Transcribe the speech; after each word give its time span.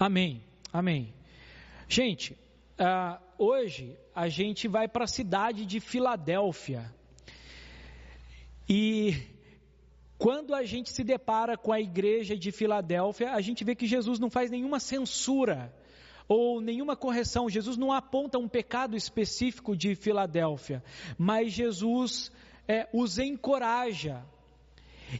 Amém, 0.00 0.42
amém. 0.72 1.12
Gente, 1.86 2.32
uh, 2.32 3.20
hoje 3.36 3.98
a 4.14 4.28
gente 4.28 4.66
vai 4.66 4.88
para 4.88 5.04
a 5.04 5.06
cidade 5.06 5.66
de 5.66 5.78
Filadélfia. 5.78 6.90
E 8.66 9.14
quando 10.16 10.54
a 10.54 10.64
gente 10.64 10.88
se 10.88 11.04
depara 11.04 11.54
com 11.54 11.70
a 11.70 11.78
igreja 11.78 12.34
de 12.34 12.50
Filadélfia, 12.50 13.34
a 13.34 13.42
gente 13.42 13.62
vê 13.62 13.74
que 13.74 13.86
Jesus 13.86 14.18
não 14.18 14.30
faz 14.30 14.50
nenhuma 14.50 14.80
censura 14.80 15.70
ou 16.26 16.62
nenhuma 16.62 16.96
correção. 16.96 17.50
Jesus 17.50 17.76
não 17.76 17.92
aponta 17.92 18.38
um 18.38 18.48
pecado 18.48 18.96
específico 18.96 19.76
de 19.76 19.94
Filadélfia, 19.94 20.82
mas 21.18 21.52
Jesus 21.52 22.32
é, 22.66 22.88
os 22.90 23.18
encoraja. 23.18 24.24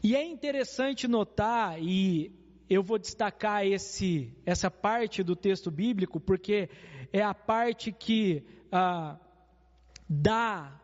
E 0.02 0.16
é 0.16 0.24
interessante 0.24 1.06
notar, 1.06 1.82
e 1.82 2.39
eu 2.70 2.84
vou 2.84 3.00
destacar 3.00 3.66
esse, 3.66 4.32
essa 4.46 4.70
parte 4.70 5.24
do 5.24 5.34
texto 5.34 5.72
bíblico, 5.72 6.20
porque 6.20 6.70
é 7.12 7.20
a 7.20 7.34
parte 7.34 7.90
que 7.90 8.46
ah, 8.70 9.18
dá 10.08 10.80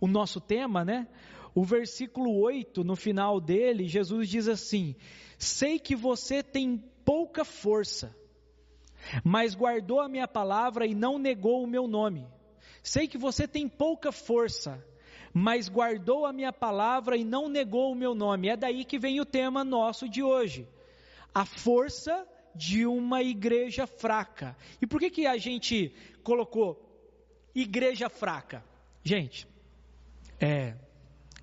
o 0.00 0.06
nosso 0.06 0.40
tema, 0.40 0.84
né? 0.84 1.08
O 1.52 1.64
versículo 1.64 2.38
8, 2.38 2.84
no 2.84 2.94
final 2.94 3.40
dele, 3.40 3.88
Jesus 3.88 4.28
diz 4.28 4.46
assim: 4.46 4.94
Sei 5.36 5.80
que 5.80 5.96
você 5.96 6.44
tem 6.44 6.78
pouca 7.04 7.44
força, 7.44 8.14
mas 9.24 9.56
guardou 9.56 10.00
a 10.00 10.08
minha 10.08 10.28
palavra 10.28 10.86
e 10.86 10.94
não 10.94 11.18
negou 11.18 11.64
o 11.64 11.66
meu 11.66 11.88
nome. 11.88 12.24
Sei 12.84 13.08
que 13.08 13.18
você 13.18 13.48
tem 13.48 13.68
pouca 13.68 14.12
força, 14.12 14.80
mas 15.34 15.68
guardou 15.68 16.24
a 16.24 16.32
minha 16.32 16.52
palavra 16.52 17.16
e 17.16 17.24
não 17.24 17.48
negou 17.48 17.90
o 17.90 17.96
meu 17.96 18.14
nome. 18.14 18.48
É 18.48 18.56
daí 18.56 18.84
que 18.84 18.96
vem 18.96 19.20
o 19.20 19.24
tema 19.24 19.64
nosso 19.64 20.08
de 20.08 20.22
hoje. 20.22 20.68
A 21.36 21.44
força 21.44 22.26
de 22.54 22.86
uma 22.86 23.22
igreja 23.22 23.86
fraca. 23.86 24.56
E 24.80 24.86
por 24.86 24.98
que, 24.98 25.10
que 25.10 25.26
a 25.26 25.36
gente 25.36 25.92
colocou 26.22 26.82
igreja 27.54 28.08
fraca? 28.08 28.64
Gente, 29.04 29.46
é, 30.40 30.74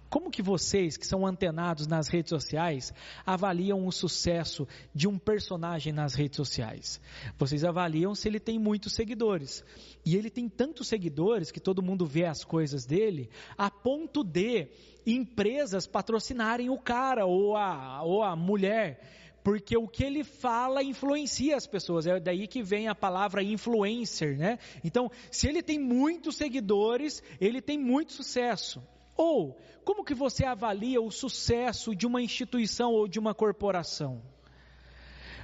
como 0.09 0.31
que 0.31 0.41
vocês, 0.41 0.97
que 0.97 1.05
são 1.05 1.27
antenados 1.27 1.85
nas 1.85 2.07
redes 2.07 2.31
sociais, 2.31 2.91
avaliam 3.23 3.85
o 3.85 3.91
sucesso 3.91 4.67
de 4.95 5.07
um 5.07 5.19
personagem 5.19 5.93
nas 5.93 6.15
redes 6.15 6.37
sociais? 6.37 6.99
Vocês 7.37 7.63
avaliam 7.63 8.15
se 8.15 8.27
ele 8.27 8.39
tem 8.39 8.57
muitos 8.57 8.93
seguidores. 8.93 9.63
E 10.03 10.15
ele 10.15 10.31
tem 10.31 10.49
tantos 10.49 10.87
seguidores 10.87 11.51
que 11.51 11.59
todo 11.59 11.83
mundo 11.83 12.03
vê 12.03 12.25
as 12.25 12.43
coisas 12.43 12.83
dele, 12.83 13.29
a 13.55 13.69
ponto 13.69 14.23
de 14.23 14.69
empresas 15.05 15.85
patrocinarem 15.85 16.71
o 16.71 16.79
cara 16.79 17.27
ou 17.27 17.55
a, 17.55 18.01
ou 18.01 18.23
a 18.23 18.35
mulher 18.35 19.22
porque 19.43 19.77
o 19.77 19.87
que 19.87 20.03
ele 20.03 20.23
fala 20.23 20.81
influencia 20.81 21.57
as 21.57 21.67
pessoas. 21.67 22.07
É 22.07 22.19
daí 22.19 22.47
que 22.47 22.63
vem 22.63 22.87
a 22.87 22.95
palavra 22.95 23.43
influencer, 23.43 24.37
né? 24.37 24.57
Então, 24.83 25.11
se 25.29 25.47
ele 25.47 25.61
tem 25.61 25.77
muitos 25.77 26.37
seguidores, 26.37 27.21
ele 27.41 27.61
tem 27.61 27.77
muito 27.77 28.13
sucesso. 28.13 28.81
Ou, 29.15 29.59
como 29.83 30.03
que 30.03 30.13
você 30.13 30.45
avalia 30.45 31.01
o 31.01 31.11
sucesso 31.11 31.93
de 31.93 32.07
uma 32.07 32.21
instituição 32.21 32.91
ou 32.91 33.07
de 33.07 33.19
uma 33.19 33.33
corporação? 33.35 34.21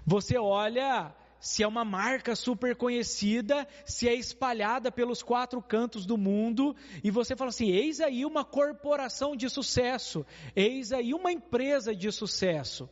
Você 0.06 0.38
olha 0.38 1.14
se 1.40 1.64
é 1.64 1.68
uma 1.68 1.86
marca 1.86 2.36
super 2.36 2.76
conhecida, 2.76 3.68
se 3.86 4.08
é 4.10 4.14
espalhada 4.14 4.92
pelos 4.92 5.24
quatro 5.24 5.62
cantos 5.62 6.06
do 6.06 6.18
mundo, 6.18 6.76
e 7.04 7.12
você 7.12 7.36
fala 7.36 7.50
assim: 7.50 7.70
eis 7.70 8.02
aí 8.02 8.26
uma 8.26 8.44
corporação 8.44 9.36
de 9.36 9.50
sucesso, 9.50 10.26
eis 10.56 10.92
aí 10.92 11.14
uma 11.14 11.32
empresa 11.32 11.96
de 11.96 12.12
sucesso. 12.12 12.90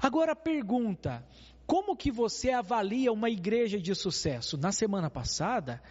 Agora 0.00 0.32
a 0.32 0.36
pergunta: 0.36 1.24
como 1.66 1.96
que 1.96 2.12
você 2.12 2.50
avalia 2.50 3.12
uma 3.12 3.28
igreja 3.28 3.78
de 3.80 3.94
sucesso? 3.94 4.56
Na 4.56 4.70
semana 4.70 5.10
passada, 5.10 5.82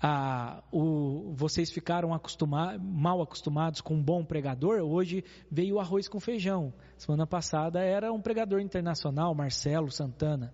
ah, 0.00 0.62
o, 0.70 1.32
vocês 1.34 1.70
ficaram 1.70 2.12
acostuma, 2.12 2.76
mal 2.78 3.22
acostumados 3.22 3.80
com 3.80 3.94
um 3.94 4.02
bom 4.02 4.24
pregador, 4.24 4.80
hoje 4.80 5.24
veio 5.50 5.80
arroz 5.80 6.06
com 6.06 6.20
feijão. 6.20 6.74
Semana 6.98 7.26
passada 7.26 7.80
era 7.80 8.12
um 8.12 8.20
pregador 8.20 8.60
internacional, 8.60 9.34
Marcelo 9.34 9.90
Santana. 9.90 10.52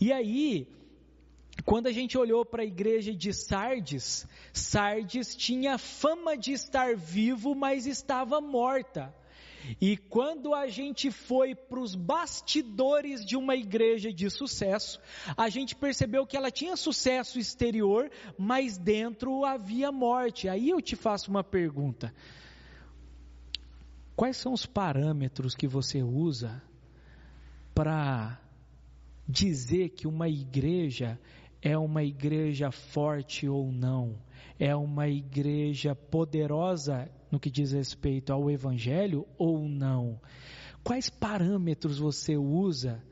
E 0.00 0.10
aí, 0.10 0.66
quando 1.64 1.88
a 1.88 1.92
gente 1.92 2.16
olhou 2.16 2.46
para 2.46 2.62
a 2.62 2.66
igreja 2.66 3.14
de 3.14 3.32
Sardes, 3.32 4.26
Sardes 4.52 5.34
tinha 5.36 5.76
fama 5.76 6.36
de 6.36 6.52
estar 6.52 6.96
vivo, 6.96 7.54
mas 7.54 7.86
estava 7.86 8.40
morta. 8.40 9.14
E 9.80 9.96
quando 9.96 10.54
a 10.54 10.66
gente 10.68 11.10
foi 11.10 11.54
para 11.54 11.80
os 11.80 11.94
bastidores 11.94 13.24
de 13.24 13.36
uma 13.36 13.54
igreja 13.54 14.12
de 14.12 14.30
sucesso, 14.30 15.00
a 15.36 15.48
gente 15.48 15.76
percebeu 15.76 16.26
que 16.26 16.36
ela 16.36 16.50
tinha 16.50 16.76
sucesso 16.76 17.38
exterior, 17.38 18.10
mas 18.38 18.78
dentro 18.78 19.44
havia 19.44 19.92
morte. 19.92 20.48
Aí 20.48 20.70
eu 20.70 20.80
te 20.80 20.96
faço 20.96 21.30
uma 21.30 21.44
pergunta: 21.44 22.14
quais 24.16 24.36
são 24.36 24.52
os 24.52 24.64
parâmetros 24.64 25.54
que 25.54 25.66
você 25.66 26.02
usa 26.02 26.62
para 27.74 28.40
dizer 29.28 29.90
que 29.90 30.06
uma 30.06 30.28
igreja 30.28 31.18
é 31.60 31.76
uma 31.76 32.02
igreja 32.02 32.70
forte 32.70 33.48
ou 33.48 33.70
não? 33.70 34.16
É 34.58 34.74
uma 34.74 35.08
igreja 35.08 35.94
poderosa 35.94 37.10
no 37.30 37.38
que 37.38 37.50
diz 37.50 37.72
respeito 37.72 38.32
ao 38.32 38.50
Evangelho 38.50 39.26
ou 39.36 39.68
não? 39.68 40.20
Quais 40.82 41.08
parâmetros 41.10 41.98
você 41.98 42.36
usa? 42.36 43.02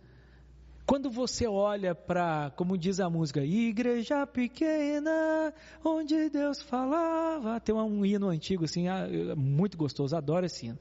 Quando 0.87 1.11
você 1.11 1.49
olha 1.49 1.97
para, 1.97 2.53
como 2.57 2.79
diz 2.79 3.01
a 3.01 3.11
música, 3.11 3.45
igreja 3.45 4.25
pequena, 4.25 5.53
onde 5.84 6.31
Deus 6.31 6.62
falava, 6.62 7.59
tem 7.59 7.75
um 7.75 8.05
hino 8.05 8.28
antigo 8.28 8.65
assim, 8.65 8.87
ah, 8.87 9.09
muito 9.37 9.77
gostoso, 9.77 10.17
adoro 10.17 10.47
esse 10.47 10.67
hino. 10.67 10.78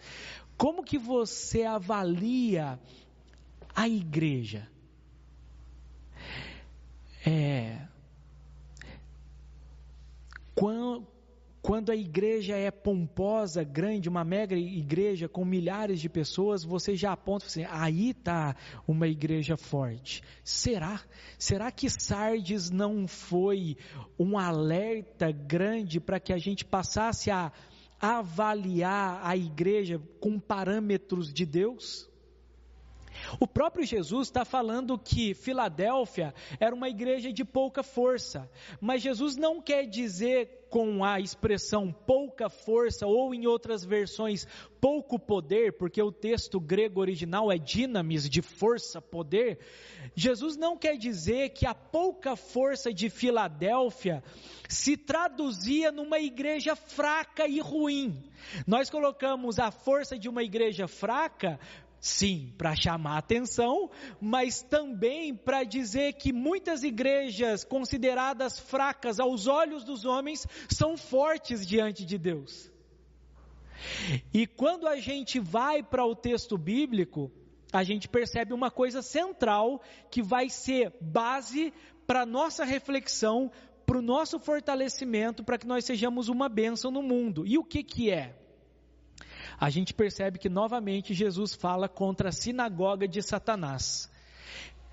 Como 0.55 0.83
que 0.83 0.99
você 0.99 1.63
avalia 1.63 2.79
a 3.75 3.89
igreja? 3.89 4.67
É, 7.25 7.87
quando, 10.55 11.89
a 11.91 11.95
igreja 11.95 12.55
é 12.55 12.71
pomposa, 12.71 13.63
grande, 13.63 14.07
uma 14.07 14.23
mega 14.23 14.55
igreja 14.55 15.27
com 15.27 15.43
milhares 15.43 15.99
de 15.99 16.07
pessoas, 16.07 16.63
você 16.63 16.95
já 16.95 17.11
aponta 17.11 17.45
assim, 17.45 17.65
aí 17.69 18.11
está 18.11 18.55
uma 18.87 19.07
igreja 19.07 19.57
forte. 19.57 20.23
Será? 20.43 21.01
Será 21.37 21.69
que 21.71 21.89
Sardes 21.89 22.69
não 22.69 23.05
foi 23.07 23.75
um 24.17 24.37
alerta 24.37 25.31
grande 25.31 25.99
para 25.99 26.19
que 26.19 26.31
a 26.31 26.37
gente 26.37 26.63
passasse 26.63 27.29
a 27.29 27.51
avaliar 27.99 29.19
a 29.23 29.35
igreja 29.35 30.01
com 30.21 30.39
parâmetros 30.39 31.33
de 31.33 31.45
Deus? 31.45 32.09
O 33.39 33.47
próprio 33.47 33.85
Jesus 33.85 34.27
está 34.27 34.45
falando 34.45 34.97
que 34.97 35.33
Filadélfia 35.33 36.33
era 36.59 36.75
uma 36.75 36.89
igreja 36.89 37.31
de 37.31 37.43
pouca 37.43 37.83
força, 37.83 38.49
mas 38.79 39.01
Jesus 39.01 39.35
não 39.35 39.61
quer 39.61 39.85
dizer 39.85 40.65
com 40.69 41.05
a 41.05 41.21
expressão 41.21 41.91
pouca 41.91 42.49
força, 42.49 43.07
ou 43.07 43.33
em 43.33 43.47
outras 43.47 43.85
versões, 43.85 44.45
pouco 44.81 45.17
poder, 45.17 45.73
porque 45.77 46.01
o 46.01 46.11
texto 46.11 46.59
grego 46.59 46.99
original 46.99 47.51
é 47.51 47.57
dinamis, 47.57 48.29
de 48.29 48.41
força, 48.41 49.01
poder. 49.01 49.59
Jesus 50.15 50.57
não 50.57 50.77
quer 50.77 50.97
dizer 50.97 51.51
que 51.51 51.65
a 51.65 51.73
pouca 51.73 52.35
força 52.35 52.93
de 52.93 53.09
Filadélfia 53.09 54.21
se 54.67 54.97
traduzia 54.97 55.91
numa 55.91 56.19
igreja 56.19 56.75
fraca 56.75 57.47
e 57.47 57.59
ruim. 57.59 58.21
Nós 58.67 58.89
colocamos 58.89 59.59
a 59.59 59.71
força 59.71 60.17
de 60.17 60.27
uma 60.27 60.43
igreja 60.43 60.87
fraca 60.87 61.59
Sim, 62.05 62.53
para 62.55 62.75
chamar 62.75 63.17
atenção, 63.17 63.89
mas 64.21 64.61
também 64.61 65.33
para 65.33 65.63
dizer 65.63 66.13
que 66.13 66.31
muitas 66.31 66.83
igrejas 66.83 67.63
consideradas 67.63 68.59
fracas 68.59 69.19
aos 69.19 69.47
olhos 69.47 69.83
dos 69.83 70.05
homens 70.05 70.45
são 70.69 70.95
fortes 70.95 71.65
diante 71.65 72.05
de 72.05 72.19
Deus. 72.19 72.71
E 74.31 74.45
quando 74.45 74.87
a 74.87 74.97
gente 74.97 75.39
vai 75.39 75.81
para 75.81 76.05
o 76.05 76.15
texto 76.15 76.59
bíblico, 76.59 77.31
a 77.73 77.83
gente 77.83 78.07
percebe 78.07 78.53
uma 78.53 78.69
coisa 78.69 79.01
central 79.01 79.81
que 80.11 80.21
vai 80.21 80.47
ser 80.47 80.93
base 81.01 81.73
para 82.05 82.23
nossa 82.23 82.63
reflexão, 82.63 83.51
para 83.83 83.97
o 83.97 84.03
nosso 84.03 84.37
fortalecimento, 84.37 85.43
para 85.43 85.57
que 85.57 85.65
nós 85.65 85.83
sejamos 85.85 86.29
uma 86.29 86.47
bênção 86.47 86.91
no 86.91 87.01
mundo. 87.01 87.47
E 87.47 87.57
o 87.57 87.63
que 87.63 87.81
que 87.81 88.11
é? 88.11 88.44
A 89.59 89.69
gente 89.69 89.93
percebe 89.93 90.39
que 90.39 90.49
novamente 90.49 91.13
Jesus 91.13 91.53
fala 91.53 91.87
contra 91.87 92.29
a 92.29 92.31
sinagoga 92.31 93.07
de 93.07 93.21
Satanás. 93.21 94.11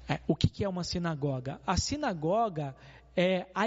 É, 0.09 0.21
o 0.27 0.35
que, 0.35 0.65
é 0.65 0.69
uma 0.69 0.85
sinagoga? 0.85 1.61
A 1.67 1.77
sinagoga 1.77 2.75
é 3.17 3.47
a 3.55 3.67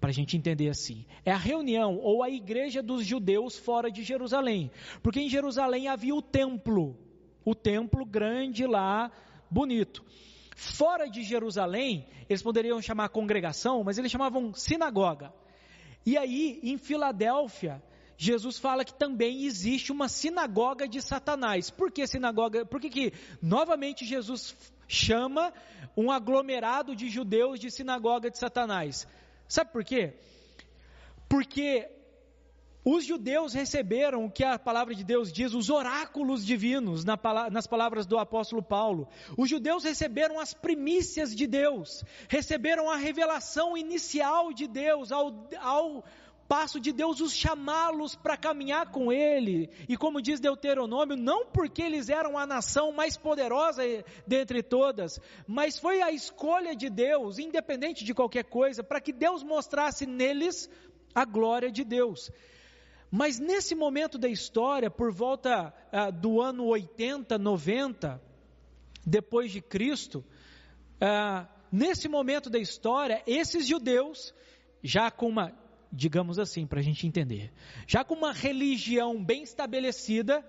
para 0.00 0.10
a 0.10 0.12
gente 0.12 0.36
entender 0.36 0.68
assim, 0.68 1.04
é 1.24 1.32
a 1.32 1.36
reunião 1.36 1.98
ou 1.98 2.22
a 2.22 2.30
igreja 2.30 2.80
dos 2.80 3.04
judeus 3.04 3.58
fora 3.58 3.90
de 3.90 4.04
Jerusalém, 4.04 4.70
porque 5.02 5.20
em 5.20 5.28
Jerusalém 5.28 5.88
havia 5.88 6.14
o 6.14 6.22
templo, 6.22 6.96
o 7.44 7.54
templo 7.54 8.04
grande 8.04 8.66
lá, 8.66 9.10
bonito. 9.50 10.04
Fora 10.56 11.08
de 11.08 11.24
Jerusalém, 11.24 12.06
eles 12.28 12.42
poderiam 12.42 12.80
chamar 12.80 13.08
congregação, 13.08 13.82
mas 13.82 13.98
eles 13.98 14.12
chamavam 14.12 14.54
sinagoga. 14.54 15.32
E 16.06 16.16
aí, 16.16 16.60
em 16.62 16.78
Filadélfia, 16.78 17.82
Jesus 18.24 18.58
fala 18.58 18.84
que 18.84 18.94
também 18.94 19.44
existe 19.44 19.92
uma 19.92 20.08
sinagoga 20.08 20.88
de 20.88 21.02
Satanás. 21.02 21.70
Por 21.70 21.92
que 21.92 22.06
sinagoga? 22.06 22.64
Por 22.64 22.80
que, 22.80 22.88
que 22.88 23.12
novamente 23.42 24.04
Jesus 24.04 24.54
chama 24.88 25.52
um 25.96 26.10
aglomerado 26.10 26.96
de 26.96 27.08
judeus 27.08 27.60
de 27.60 27.70
sinagoga 27.70 28.30
de 28.30 28.38
Satanás? 28.38 29.06
Sabe 29.46 29.72
por 29.72 29.84
quê? 29.84 30.14
Porque 31.28 31.88
os 32.84 33.04
judeus 33.04 33.54
receberam 33.54 34.26
o 34.26 34.30
que 34.30 34.44
a 34.44 34.58
palavra 34.58 34.94
de 34.94 35.02
Deus 35.02 35.32
diz, 35.32 35.54
os 35.54 35.70
oráculos 35.70 36.44
divinos, 36.44 37.02
nas 37.04 37.66
palavras 37.66 38.04
do 38.06 38.18
apóstolo 38.18 38.62
Paulo. 38.62 39.08
Os 39.38 39.48
judeus 39.48 39.84
receberam 39.84 40.38
as 40.38 40.52
primícias 40.52 41.34
de 41.34 41.46
Deus, 41.46 42.04
receberam 42.28 42.90
a 42.90 42.96
revelação 42.96 43.76
inicial 43.76 44.52
de 44.52 44.66
Deus, 44.66 45.10
ao, 45.10 45.46
ao 45.60 46.04
passo 46.48 46.78
de 46.78 46.92
Deus 46.92 47.20
os 47.20 47.32
chamá-los 47.32 48.14
para 48.14 48.36
caminhar 48.36 48.90
com 48.90 49.12
Ele. 49.12 49.70
E 49.88 49.96
como 49.96 50.20
diz 50.20 50.40
Deuteronômio, 50.40 51.16
não 51.16 51.46
porque 51.46 51.82
eles 51.82 52.08
eram 52.08 52.38
a 52.38 52.46
nação 52.46 52.92
mais 52.92 53.16
poderosa 53.16 53.82
dentre 54.26 54.62
todas, 54.62 55.20
mas 55.46 55.78
foi 55.78 56.02
a 56.02 56.10
escolha 56.10 56.74
de 56.76 56.88
Deus, 56.88 57.38
independente 57.38 58.04
de 58.04 58.14
qualquer 58.14 58.44
coisa, 58.44 58.82
para 58.82 59.00
que 59.00 59.12
Deus 59.12 59.42
mostrasse 59.42 60.06
neles 60.06 60.68
a 61.14 61.24
glória 61.24 61.70
de 61.70 61.84
Deus. 61.84 62.30
Mas 63.10 63.38
nesse 63.38 63.74
momento 63.74 64.18
da 64.18 64.28
história, 64.28 64.90
por 64.90 65.12
volta 65.12 65.72
ah, 65.92 66.10
do 66.10 66.40
ano 66.40 66.66
80, 66.66 67.38
90, 67.38 68.20
depois 69.06 69.52
de 69.52 69.60
Cristo, 69.60 70.24
ah, 71.00 71.46
nesse 71.70 72.08
momento 72.08 72.50
da 72.50 72.58
história, 72.58 73.22
esses 73.26 73.66
judeus, 73.66 74.34
já 74.82 75.10
com 75.10 75.28
uma, 75.28 75.52
digamos 75.94 76.38
assim, 76.38 76.66
para 76.66 76.80
a 76.80 76.82
gente 76.82 77.06
entender, 77.06 77.52
já 77.86 78.04
com 78.04 78.14
uma 78.14 78.32
religião 78.32 79.22
bem 79.22 79.44
estabelecida, 79.44 80.44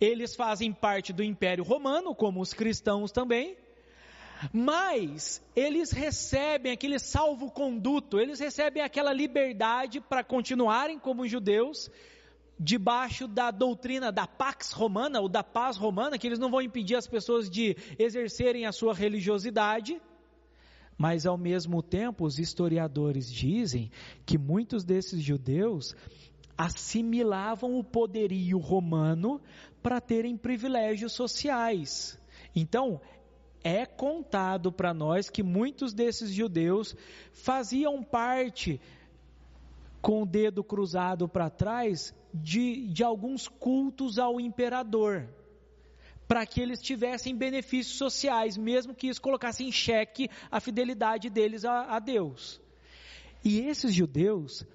eles 0.00 0.34
fazem 0.34 0.72
parte 0.72 1.12
do 1.12 1.22
Império 1.22 1.64
Romano, 1.64 2.14
como 2.14 2.40
os 2.40 2.52
cristãos 2.54 3.10
também, 3.10 3.56
mas 4.52 5.42
eles 5.56 5.90
recebem 5.90 6.72
aquele 6.72 6.98
salvo-conduto, 6.98 8.20
eles 8.20 8.38
recebem 8.38 8.82
aquela 8.82 9.12
liberdade 9.12 10.00
para 10.00 10.22
continuarem 10.22 10.98
como 10.98 11.26
judeus, 11.26 11.90
debaixo 12.58 13.26
da 13.26 13.50
doutrina 13.50 14.12
da 14.12 14.26
Pax 14.26 14.72
Romana, 14.72 15.20
ou 15.20 15.28
da 15.28 15.42
paz 15.42 15.76
romana, 15.76 16.16
que 16.16 16.26
eles 16.26 16.38
não 16.38 16.50
vão 16.50 16.62
impedir 16.62 16.94
as 16.94 17.06
pessoas 17.06 17.50
de 17.50 17.76
exercerem 17.98 18.66
a 18.66 18.72
sua 18.72 18.94
religiosidade, 18.94 20.00
mas 20.96 21.26
ao 21.26 21.36
mesmo 21.36 21.82
tempo 21.82 22.24
os 22.24 22.38
historiadores 22.38 23.30
dizem 23.30 23.90
que 24.24 24.38
muitos 24.38 24.84
desses 24.84 25.20
judeus 25.22 25.94
assimilavam 26.56 27.78
o 27.78 27.84
poderio 27.84 28.58
romano 28.58 29.40
para 29.82 30.00
terem 30.00 30.36
privilégios 30.36 31.12
sociais. 31.12 32.18
Então, 32.54 33.00
é 33.62 33.86
contado 33.86 34.70
para 34.70 34.92
nós 34.92 35.28
que 35.28 35.42
muitos 35.42 35.92
desses 35.92 36.30
judeus 36.30 36.94
faziam 37.32 38.02
parte, 38.02 38.80
com 40.00 40.22
o 40.22 40.26
dedo 40.26 40.62
cruzado 40.62 41.26
para 41.26 41.48
trás, 41.48 42.14
de, 42.32 42.86
de 42.88 43.02
alguns 43.02 43.48
cultos 43.48 44.18
ao 44.18 44.38
imperador, 44.38 45.28
para 46.34 46.44
que 46.44 46.60
eles 46.60 46.82
tivessem 46.82 47.36
benefícios 47.36 47.96
sociais, 47.96 48.56
mesmo 48.56 48.92
que 48.92 49.06
isso 49.06 49.22
colocasse 49.22 49.62
em 49.62 49.70
xeque 49.70 50.28
a 50.50 50.58
fidelidade 50.58 51.30
deles 51.30 51.64
a, 51.64 51.94
a 51.94 52.00
Deus. 52.00 52.60
E 53.44 53.60
esses 53.60 53.94
judeus 53.94 54.66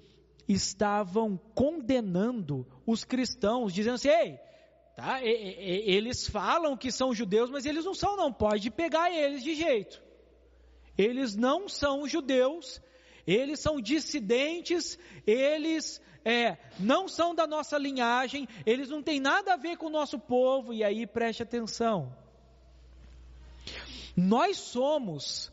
estavam 0.48 1.38
condenando 1.54 2.66
os 2.86 3.04
cristãos, 3.04 3.74
dizendo 3.74 3.96
assim: 3.96 4.08
ei, 4.08 4.38
Tá? 4.96 5.22
E, 5.22 5.28
e, 5.28 5.94
eles 5.94 6.26
falam 6.26 6.78
que 6.78 6.90
são 6.90 7.14
judeus, 7.14 7.50
mas 7.50 7.66
eles 7.66 7.84
não 7.84 7.92
são, 7.92 8.16
não. 8.16 8.32
Pode 8.32 8.70
pegar 8.70 9.10
eles 9.14 9.42
de 9.42 9.54
jeito. 9.54 10.02
Eles 10.96 11.36
não 11.36 11.68
são 11.68 12.08
judeus, 12.08 12.80
eles 13.26 13.60
são 13.60 13.82
dissidentes, 13.82 14.98
eles 15.26 16.00
é, 16.24 16.58
não 16.78 17.08
são 17.08 17.34
da 17.34 17.46
nossa 17.46 17.78
linhagem, 17.78 18.48
eles 18.66 18.88
não 18.88 19.02
têm 19.02 19.20
nada 19.20 19.54
a 19.54 19.56
ver 19.56 19.76
com 19.76 19.86
o 19.86 19.90
nosso 19.90 20.18
povo. 20.18 20.72
E 20.72 20.84
aí 20.84 21.06
preste 21.06 21.42
atenção. 21.42 22.14
Nós 24.16 24.58
somos 24.58 25.52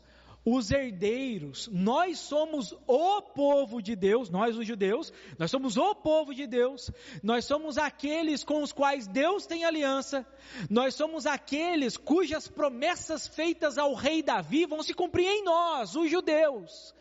os 0.50 0.70
herdeiros, 0.70 1.68
nós 1.70 2.18
somos 2.18 2.74
o 2.86 3.20
povo 3.20 3.82
de 3.82 3.94
Deus, 3.94 4.30
nós 4.30 4.56
os 4.56 4.66
judeus, 4.66 5.12
nós 5.38 5.50
somos 5.50 5.76
o 5.76 5.94
povo 5.94 6.34
de 6.34 6.46
Deus, 6.46 6.90
nós 7.22 7.44
somos 7.44 7.76
aqueles 7.76 8.42
com 8.42 8.62
os 8.62 8.72
quais 8.72 9.06
Deus 9.06 9.46
tem 9.46 9.64
aliança, 9.64 10.26
nós 10.70 10.94
somos 10.94 11.26
aqueles 11.26 11.98
cujas 11.98 12.48
promessas 12.48 13.26
feitas 13.26 13.76
ao 13.76 13.92
rei 13.92 14.22
Davi 14.22 14.64
vão 14.64 14.82
se 14.82 14.94
cumprir 14.94 15.26
em 15.26 15.44
nós, 15.44 15.94
os 15.94 16.10
judeus. 16.10 16.94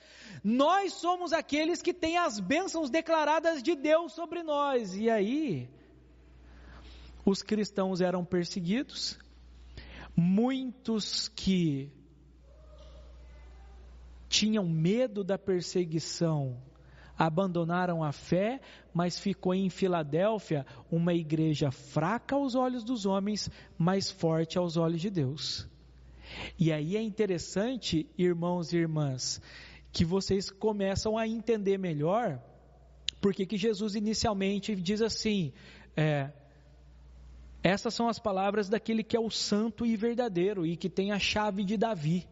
Nós 0.43 0.91
somos 0.93 1.31
aqueles 1.31 1.81
que 1.81 1.93
têm 1.93 2.17
as 2.17 2.41
bênçãos 2.41 2.89
declaradas 2.89 3.63
de 3.63 3.75
Deus 3.75 4.11
sobre 4.11 4.43
nós. 4.43 4.93
E 4.93 5.09
aí, 5.09 5.69
os 7.25 7.41
cristãos 7.41 8.01
eram 8.01 8.25
perseguidos, 8.25 9.17
muitos 10.15 11.29
que 11.29 11.91
tinham 14.37 14.69
medo 14.69 15.23
da 15.23 15.35
perseguição, 15.35 16.61
abandonaram 17.17 18.03
a 18.03 18.11
fé, 18.11 18.61
mas 18.93 19.19
ficou 19.19 19.51
em 19.51 19.67
Filadélfia 19.67 20.63
uma 20.91 21.11
igreja 21.11 21.71
fraca 21.71 22.35
aos 22.35 22.53
olhos 22.53 22.83
dos 22.83 23.07
homens, 23.07 23.49
mas 23.79 24.11
forte 24.11 24.55
aos 24.55 24.77
olhos 24.77 25.01
de 25.01 25.09
Deus. 25.09 25.67
E 26.59 26.71
aí 26.71 26.95
é 26.95 27.01
interessante, 27.01 28.07
irmãos 28.15 28.71
e 28.73 28.77
irmãs, 28.77 29.41
que 29.91 30.05
vocês 30.05 30.51
começam 30.51 31.17
a 31.17 31.27
entender 31.27 31.79
melhor 31.79 32.39
porque 33.19 33.43
que 33.43 33.57
Jesus 33.57 33.95
inicialmente 33.95 34.75
diz 34.75 35.01
assim: 35.01 35.51
é, 35.95 36.31
essas 37.63 37.91
são 37.91 38.07
as 38.07 38.19
palavras 38.19 38.69
daquele 38.69 39.03
que 39.03 39.17
é 39.17 39.19
o 39.19 39.31
santo 39.31 39.83
e 39.83 39.97
verdadeiro 39.97 40.63
e 40.63 40.77
que 40.77 40.91
tem 40.91 41.11
a 41.11 41.17
chave 41.17 41.63
de 41.63 41.75
Davi. 41.75 42.27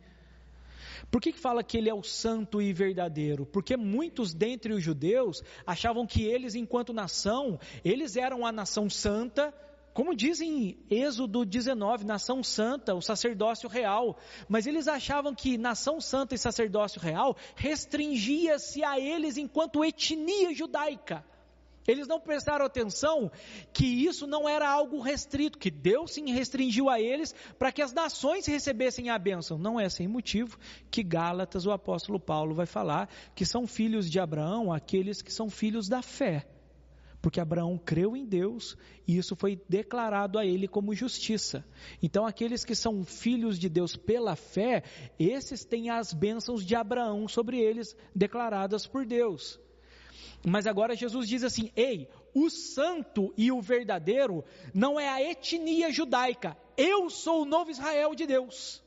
Por 1.10 1.22
que, 1.22 1.32
que 1.32 1.40
fala 1.40 1.64
que 1.64 1.78
ele 1.78 1.90
é 1.90 1.94
o 1.94 2.04
santo 2.04 2.62
e 2.62 2.74
verdadeiro? 2.74 3.46
Porque 3.46 3.77
muitos 3.77 4.34
dentre 4.34 4.74
os 4.74 4.84
judeus 4.84 5.44
achavam 5.65 6.06
que 6.06 6.24
eles, 6.24 6.56
enquanto 6.56 6.94
nação, 6.94 7.60
eles 7.84 8.15
eram 8.15 8.46
a 8.46 8.51
nação 8.51 8.89
santa, 8.89 9.54
como 9.94 10.13
diz 10.13 10.42
em 10.42 10.77
Êxodo 10.89 11.46
19, 11.46 12.04
nação 12.04 12.44
santa, 12.44 12.94
o 12.94 13.01
sacerdócio 13.01 13.70
real, 13.70 14.18
mas 14.50 14.68
eles 14.68 14.89
achavam 14.89 15.34
que 15.34 15.58
nação 15.58 16.01
santa 16.01 16.36
e 16.36 16.38
sacerdócio 16.38 17.00
real 17.00 17.38
restringia-se 17.56 18.84
a 18.84 19.00
eles 19.00 19.38
enquanto 19.38 19.86
etnia 19.86 20.54
judaica. 20.54 21.25
Eles 21.88 22.08
não 22.08 22.20
prestaram 22.20 22.65
atenção 22.65 23.32
que 23.72 23.86
isso 23.86 24.25
não 24.25 24.50
era 24.50 24.70
algo 24.70 25.00
restrito, 25.00 25.60
que 25.60 25.70
Deus 25.70 26.13
sim 26.13 26.32
restringiu 26.32 26.89
a 26.89 27.00
eles 27.00 27.34
para 27.60 27.72
que 27.72 27.82
as 27.82 27.94
nações 27.94 28.46
recebessem 28.46 29.10
a 29.10 29.20
bênção. 29.20 29.58
Não 29.58 29.80
é 29.80 29.88
sem 29.89 30.08
motivo 30.08 30.58
que 30.89 31.04
Gálatas, 31.04 31.65
o 31.65 31.72
apóstolo 31.72 32.20
Paulo, 32.20 32.56
vai 32.56 32.65
falar 32.65 33.10
que 33.36 33.46
são 33.46 33.68
filhos 33.68 34.10
de 34.10 34.20
Abraão 34.20 34.74
aqueles 34.74 35.22
que 35.22 35.32
são 35.32 35.50
filhos 35.50 35.88
da 35.88 36.01
fé. 36.01 36.48
Porque 37.22 37.39
Abraão 37.39 37.75
creu 37.75 38.15
em 38.15 38.24
Deus 38.24 38.77
e 39.08 39.18
isso 39.18 39.36
foi 39.36 39.60
declarado 39.68 40.38
a 40.38 40.46
ele 40.46 40.68
como 40.68 40.94
justiça. 40.94 41.65
Então, 42.00 42.24
aqueles 42.24 42.63
que 42.63 42.75
são 42.75 43.04
filhos 43.04 43.58
de 43.58 43.68
Deus 43.68 43.96
pela 43.96 44.36
fé, 44.36 44.84
esses 45.18 45.65
têm 45.65 45.89
as 45.89 46.13
bênçãos 46.13 46.63
de 46.63 46.75
Abraão 46.75 47.27
sobre 47.27 47.60
eles, 47.60 47.96
declaradas 48.13 48.86
por 48.86 49.08
Deus. 49.08 49.60
Mas 50.46 50.68
agora 50.68 50.96
Jesus 50.96 51.28
diz 51.28 51.44
assim: 51.44 51.72
ei, 51.75 52.08
o 52.34 52.50
santo 52.50 53.34
e 53.36 53.52
o 53.52 53.62
verdadeiro 53.62 54.46
não 54.74 55.00
é 55.00 55.10
a 55.10 55.22
etnia 55.22 55.92
judaica, 55.92 56.56
eu 56.78 57.10
sou 57.10 57.42
o 57.42 57.46
novo 57.46 57.72
Israel 57.72 58.14
de 58.14 58.28
Deus. 58.28 58.84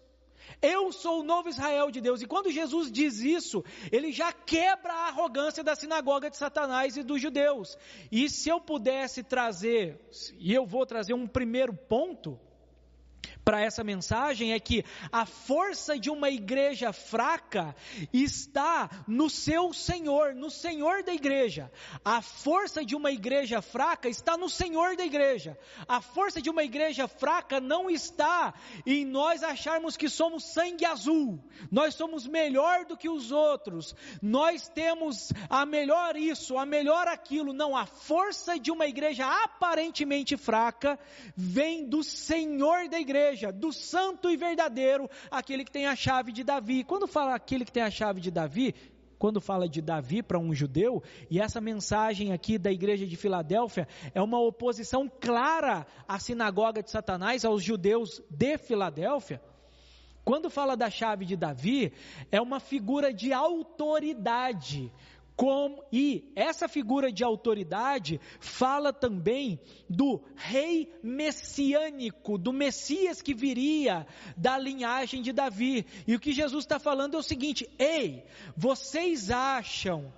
Eu 0.60 0.90
sou 0.90 1.20
o 1.20 1.24
novo 1.24 1.48
Israel 1.48 1.90
de 1.90 2.00
Deus. 2.00 2.20
E 2.20 2.26
quando 2.26 2.50
Jesus 2.50 2.90
diz 2.90 3.20
isso, 3.20 3.64
ele 3.92 4.10
já 4.10 4.32
quebra 4.32 4.92
a 4.92 5.06
arrogância 5.08 5.62
da 5.62 5.76
sinagoga 5.76 6.30
de 6.30 6.36
Satanás 6.36 6.96
e 6.96 7.02
dos 7.02 7.20
judeus. 7.20 7.76
E 8.10 8.28
se 8.28 8.48
eu 8.48 8.60
pudesse 8.60 9.22
trazer, 9.22 10.00
e 10.38 10.52
eu 10.52 10.66
vou 10.66 10.84
trazer 10.84 11.14
um 11.14 11.28
primeiro 11.28 11.72
ponto, 11.72 12.40
para 13.48 13.62
essa 13.62 13.82
mensagem 13.82 14.52
é 14.52 14.60
que 14.60 14.84
a 15.10 15.24
força 15.24 15.98
de 15.98 16.10
uma 16.10 16.28
igreja 16.28 16.92
fraca 16.92 17.74
está 18.12 18.90
no 19.08 19.30
seu 19.30 19.72
Senhor, 19.72 20.34
no 20.34 20.50
Senhor 20.50 21.02
da 21.02 21.14
igreja. 21.14 21.72
A 22.04 22.20
força 22.20 22.84
de 22.84 22.94
uma 22.94 23.10
igreja 23.10 23.62
fraca 23.62 24.06
está 24.06 24.36
no 24.36 24.50
Senhor 24.50 24.96
da 24.96 25.06
igreja. 25.06 25.58
A 25.88 26.02
força 26.02 26.42
de 26.42 26.50
uma 26.50 26.62
igreja 26.62 27.08
fraca 27.08 27.58
não 27.58 27.88
está 27.88 28.52
em 28.84 29.06
nós 29.06 29.42
acharmos 29.42 29.96
que 29.96 30.10
somos 30.10 30.44
sangue 30.44 30.84
azul, 30.84 31.42
nós 31.72 31.94
somos 31.94 32.26
melhor 32.26 32.84
do 32.84 32.98
que 32.98 33.08
os 33.08 33.32
outros, 33.32 33.96
nós 34.20 34.68
temos 34.68 35.32
a 35.48 35.64
melhor 35.64 36.18
isso, 36.18 36.58
a 36.58 36.66
melhor 36.66 37.08
aquilo. 37.08 37.54
Não, 37.54 37.74
a 37.74 37.86
força 37.86 38.58
de 38.58 38.70
uma 38.70 38.86
igreja 38.86 39.24
aparentemente 39.42 40.36
fraca 40.36 40.98
vem 41.34 41.88
do 41.88 42.04
Senhor 42.04 42.90
da 42.90 43.00
igreja 43.00 43.37
igreja, 43.38 43.52
do 43.52 43.72
santo 43.72 44.28
e 44.30 44.36
verdadeiro, 44.36 45.08
aquele 45.30 45.64
que 45.64 45.70
tem 45.70 45.86
a 45.86 45.94
chave 45.94 46.32
de 46.32 46.42
Davi. 46.42 46.82
Quando 46.82 47.06
fala 47.06 47.34
aquele 47.34 47.64
que 47.64 47.72
tem 47.72 47.82
a 47.82 47.90
chave 47.90 48.20
de 48.20 48.30
Davi, 48.30 48.74
quando 49.18 49.40
fala 49.40 49.68
de 49.68 49.80
Davi 49.80 50.22
para 50.22 50.38
um 50.38 50.54
judeu, 50.54 51.02
e 51.30 51.40
essa 51.40 51.60
mensagem 51.60 52.32
aqui 52.32 52.58
da 52.58 52.70
igreja 52.70 53.06
de 53.06 53.16
Filadélfia 53.16 53.86
é 54.14 54.20
uma 54.20 54.40
oposição 54.40 55.08
clara 55.08 55.86
à 56.06 56.18
sinagoga 56.18 56.82
de 56.82 56.90
Satanás, 56.90 57.44
aos 57.44 57.62
judeus 57.62 58.22
de 58.30 58.58
Filadélfia. 58.58 59.40
Quando 60.24 60.50
fala 60.50 60.76
da 60.76 60.90
chave 60.90 61.24
de 61.24 61.36
Davi, 61.36 61.92
é 62.30 62.40
uma 62.40 62.60
figura 62.60 63.14
de 63.14 63.32
autoridade, 63.32 64.92
com, 65.38 65.80
e 65.92 66.32
essa 66.34 66.66
figura 66.66 67.12
de 67.12 67.22
autoridade 67.22 68.20
fala 68.40 68.92
também 68.92 69.60
do 69.88 70.20
rei 70.34 70.92
messiânico, 71.00 72.36
do 72.36 72.52
Messias 72.52 73.22
que 73.22 73.32
viria 73.32 74.04
da 74.36 74.58
linhagem 74.58 75.22
de 75.22 75.32
Davi. 75.32 75.86
E 76.08 76.16
o 76.16 76.18
que 76.18 76.32
Jesus 76.32 76.64
está 76.64 76.80
falando 76.80 77.14
é 77.14 77.20
o 77.20 77.22
seguinte: 77.22 77.70
ei, 77.78 78.24
vocês 78.56 79.30
acham 79.30 80.12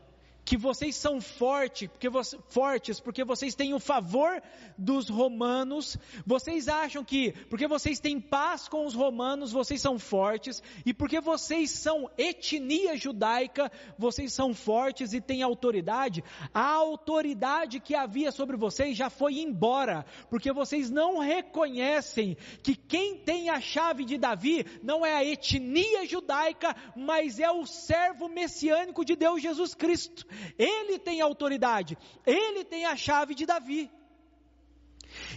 que 0.50 0.57
vocês 0.57 0.97
são 0.97 1.21
forte, 1.21 1.87
porque 1.87 2.09
fortes 2.49 2.99
porque 2.99 3.23
vocês 3.23 3.54
têm 3.54 3.73
o 3.73 3.78
favor 3.78 4.42
dos 4.76 5.09
romanos, 5.09 5.97
vocês 6.26 6.66
acham 6.66 7.04
que 7.04 7.30
porque 7.49 7.69
vocês 7.69 8.00
têm 8.00 8.21
paz 8.21 8.66
com 8.66 8.85
os 8.85 8.92
romanos, 8.92 9.52
vocês 9.52 9.80
são 9.80 9.97
fortes, 9.97 10.61
e 10.85 10.92
porque 10.92 11.21
vocês 11.21 11.71
são 11.71 12.11
etnia 12.19 12.97
judaica, 12.97 13.71
vocês 13.97 14.33
são 14.33 14.52
fortes 14.52 15.12
e 15.12 15.21
têm 15.21 15.40
autoridade, 15.40 16.25
a 16.52 16.64
autoridade 16.64 17.78
que 17.78 17.95
havia 17.95 18.33
sobre 18.33 18.57
vocês 18.57 18.97
já 18.97 19.09
foi 19.09 19.38
embora, 19.38 20.04
porque 20.28 20.52
vocês 20.52 20.90
não 20.90 21.19
reconhecem 21.19 22.37
que 22.61 22.75
quem 22.75 23.19
tem 23.19 23.50
a 23.50 23.61
chave 23.61 24.04
de 24.04 24.19
Davi 24.19 24.66
não 24.83 25.07
é 25.07 25.14
a 25.14 25.25
etnia 25.25 26.04
judaica, 26.09 26.75
mas 26.97 27.38
é 27.38 27.52
o 27.52 27.64
servo 27.64 28.28
messiânico 28.28 29.04
de 29.04 29.14
Deus 29.14 29.40
Jesus 29.40 29.76
Cristo. 29.76 30.26
Ele 30.59 30.99
tem 30.99 31.20
autoridade, 31.20 31.97
ele 32.26 32.64
tem 32.64 32.85
a 32.85 32.97
chave 32.97 33.35
de 33.35 33.47
Davi. 33.47 33.90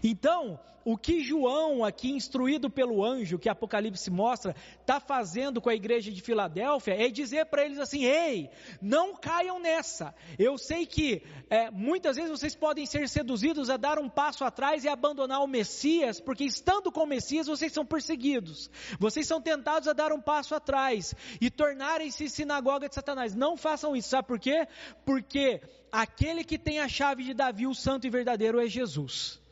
Então, 0.02 0.60
o 0.86 0.98
que 0.98 1.22
João, 1.24 1.84
aqui 1.84 2.12
instruído 2.12 2.70
pelo 2.70 3.04
anjo, 3.04 3.40
que 3.40 3.48
Apocalipse 3.48 4.12
mostra, 4.12 4.56
está 4.82 5.00
fazendo 5.00 5.62
com 5.62 5.70
a 5.70 5.76
igreja 5.76 6.12
de 6.12 6.22
Filadélfia, 6.22 6.94
é 6.94 7.10
dizer 7.10 7.46
para 7.46 7.64
eles 7.64 7.80
assim: 7.80 8.04
ei, 8.04 8.50
não 8.82 9.16
caiam 9.16 9.60
nessa. 9.60 10.14
Eu 10.38 10.58
sei 10.58 10.86
que 10.86 11.24
é, 11.50 11.72
muitas 11.72 12.18
vezes 12.18 12.32
vocês 12.32 12.56
podem 12.56 12.86
ser 12.86 13.08
seduzidos 13.08 13.70
a 13.70 13.78
dar 13.78 13.98
um 13.98 14.10
passo 14.10 14.44
atrás 14.44 14.84
e 14.84 14.90
abandonar 14.90 15.42
o 15.42 15.48
Messias, 15.48 16.20
porque 16.20 16.44
estando 16.44 16.92
com 16.92 17.04
o 17.04 17.08
Messias 17.08 17.48
vocês 17.48 17.72
são 17.72 17.86
perseguidos. 17.86 18.70
Vocês 19.00 19.26
são 19.26 19.42
tentados 19.42 19.88
a 19.88 19.94
dar 19.94 20.12
um 20.12 20.22
passo 20.22 20.54
atrás 20.54 21.16
e 21.40 21.50
tornarem-se 21.50 22.30
sinagoga 22.30 22.90
de 22.90 22.96
Satanás. 22.96 23.34
Não 23.34 23.56
façam 23.56 23.96
isso, 23.96 24.10
sabe 24.10 24.28
por 24.28 24.40
quê? 24.40 24.68
Porque 25.06 25.62
aquele 25.92 26.44
que 26.44 26.58
tem 26.58 26.80
a 26.80 26.90
chave 26.90 27.24
de 27.24 27.34
Davi, 27.34 27.68
o 27.68 27.74
santo 27.74 28.06
e 28.06 28.10
verdadeiro, 28.10 28.60
é 28.60 28.68
Jesus. 28.68 29.43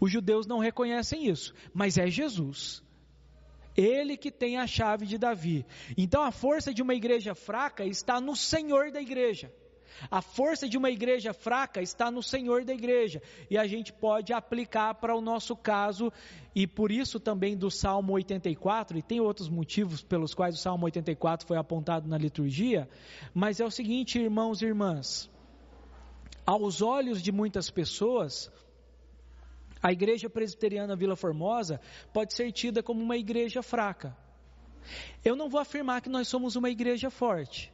Os 0.00 0.10
judeus 0.10 0.46
não 0.46 0.58
reconhecem 0.58 1.28
isso, 1.28 1.54
mas 1.74 1.98
é 1.98 2.08
Jesus. 2.08 2.82
Ele 3.76 4.16
que 4.16 4.30
tem 4.30 4.56
a 4.56 4.66
chave 4.66 5.06
de 5.06 5.18
Davi. 5.18 5.64
Então 5.96 6.22
a 6.22 6.32
força 6.32 6.72
de 6.72 6.82
uma 6.82 6.94
igreja 6.94 7.34
fraca 7.34 7.84
está 7.84 8.20
no 8.20 8.34
Senhor 8.34 8.90
da 8.90 9.00
igreja. 9.00 9.52
A 10.10 10.22
força 10.22 10.68
de 10.68 10.78
uma 10.78 10.90
igreja 10.90 11.34
fraca 11.34 11.82
está 11.82 12.10
no 12.10 12.22
Senhor 12.22 12.64
da 12.64 12.72
igreja. 12.72 13.20
E 13.50 13.58
a 13.58 13.66
gente 13.66 13.92
pode 13.92 14.32
aplicar 14.32 14.94
para 14.94 15.14
o 15.14 15.20
nosso 15.20 15.54
caso, 15.54 16.12
e 16.54 16.66
por 16.66 16.90
isso 16.90 17.20
também 17.20 17.56
do 17.56 17.70
Salmo 17.70 18.12
84, 18.14 18.96
e 18.96 19.02
tem 19.02 19.20
outros 19.20 19.48
motivos 19.48 20.02
pelos 20.02 20.32
quais 20.32 20.54
o 20.54 20.58
Salmo 20.58 20.86
84 20.86 21.46
foi 21.46 21.58
apontado 21.58 22.08
na 22.08 22.16
liturgia, 22.16 22.88
mas 23.34 23.60
é 23.60 23.64
o 23.64 23.70
seguinte, 23.70 24.18
irmãos 24.18 24.62
e 24.62 24.66
irmãs: 24.66 25.30
aos 26.46 26.80
olhos 26.80 27.22
de 27.22 27.30
muitas 27.30 27.70
pessoas, 27.70 28.50
a 29.82 29.92
igreja 29.92 30.28
presbiteriana 30.28 30.96
Vila 30.96 31.16
Formosa 31.16 31.80
pode 32.12 32.34
ser 32.34 32.50
tida 32.52 32.82
como 32.82 33.02
uma 33.02 33.16
igreja 33.16 33.62
fraca. 33.62 34.16
Eu 35.24 35.36
não 35.36 35.48
vou 35.48 35.60
afirmar 35.60 36.00
que 36.00 36.08
nós 36.08 36.28
somos 36.28 36.56
uma 36.56 36.70
igreja 36.70 37.10
forte. 37.10 37.72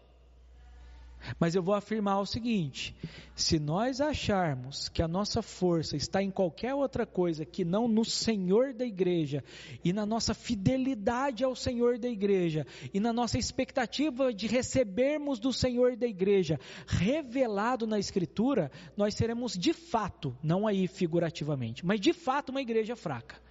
Mas 1.38 1.54
eu 1.54 1.62
vou 1.62 1.74
afirmar 1.74 2.20
o 2.20 2.26
seguinte: 2.26 2.94
se 3.34 3.58
nós 3.58 4.00
acharmos 4.00 4.88
que 4.88 5.02
a 5.02 5.08
nossa 5.08 5.42
força 5.42 5.96
está 5.96 6.22
em 6.22 6.30
qualquer 6.30 6.74
outra 6.74 7.06
coisa 7.06 7.44
que 7.44 7.64
não 7.64 7.88
no 7.88 8.04
Senhor 8.04 8.72
da 8.72 8.84
igreja, 8.84 9.42
e 9.84 9.92
na 9.92 10.06
nossa 10.06 10.34
fidelidade 10.34 11.44
ao 11.44 11.54
Senhor 11.54 11.98
da 11.98 12.08
igreja, 12.08 12.66
e 12.92 13.00
na 13.00 13.12
nossa 13.12 13.38
expectativa 13.38 14.32
de 14.32 14.46
recebermos 14.46 15.38
do 15.38 15.52
Senhor 15.52 15.96
da 15.96 16.06
igreja, 16.06 16.58
revelado 16.86 17.86
na 17.86 17.98
Escritura, 17.98 18.70
nós 18.96 19.14
seremos 19.14 19.52
de 19.52 19.72
fato, 19.72 20.36
não 20.42 20.66
aí 20.66 20.86
figurativamente, 20.86 21.84
mas 21.84 22.00
de 22.00 22.12
fato 22.12 22.50
uma 22.50 22.62
igreja 22.62 22.94
fraca. 22.94 23.45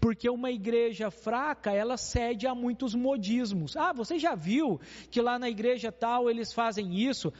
Porque 0.00 0.30
uma 0.30 0.50
igreja 0.50 1.10
fraca, 1.10 1.72
ela 1.72 1.96
cede 1.96 2.46
a 2.46 2.54
muitos 2.54 2.94
modismos. 2.94 3.76
Ah, 3.76 3.92
você 3.92 4.18
já 4.18 4.34
viu 4.34 4.80
que 5.10 5.20
lá 5.20 5.38
na 5.38 5.48
igreja 5.48 5.92
tal 5.92 6.30
eles 6.30 6.52
fazem 6.52 6.98
isso? 6.98 7.32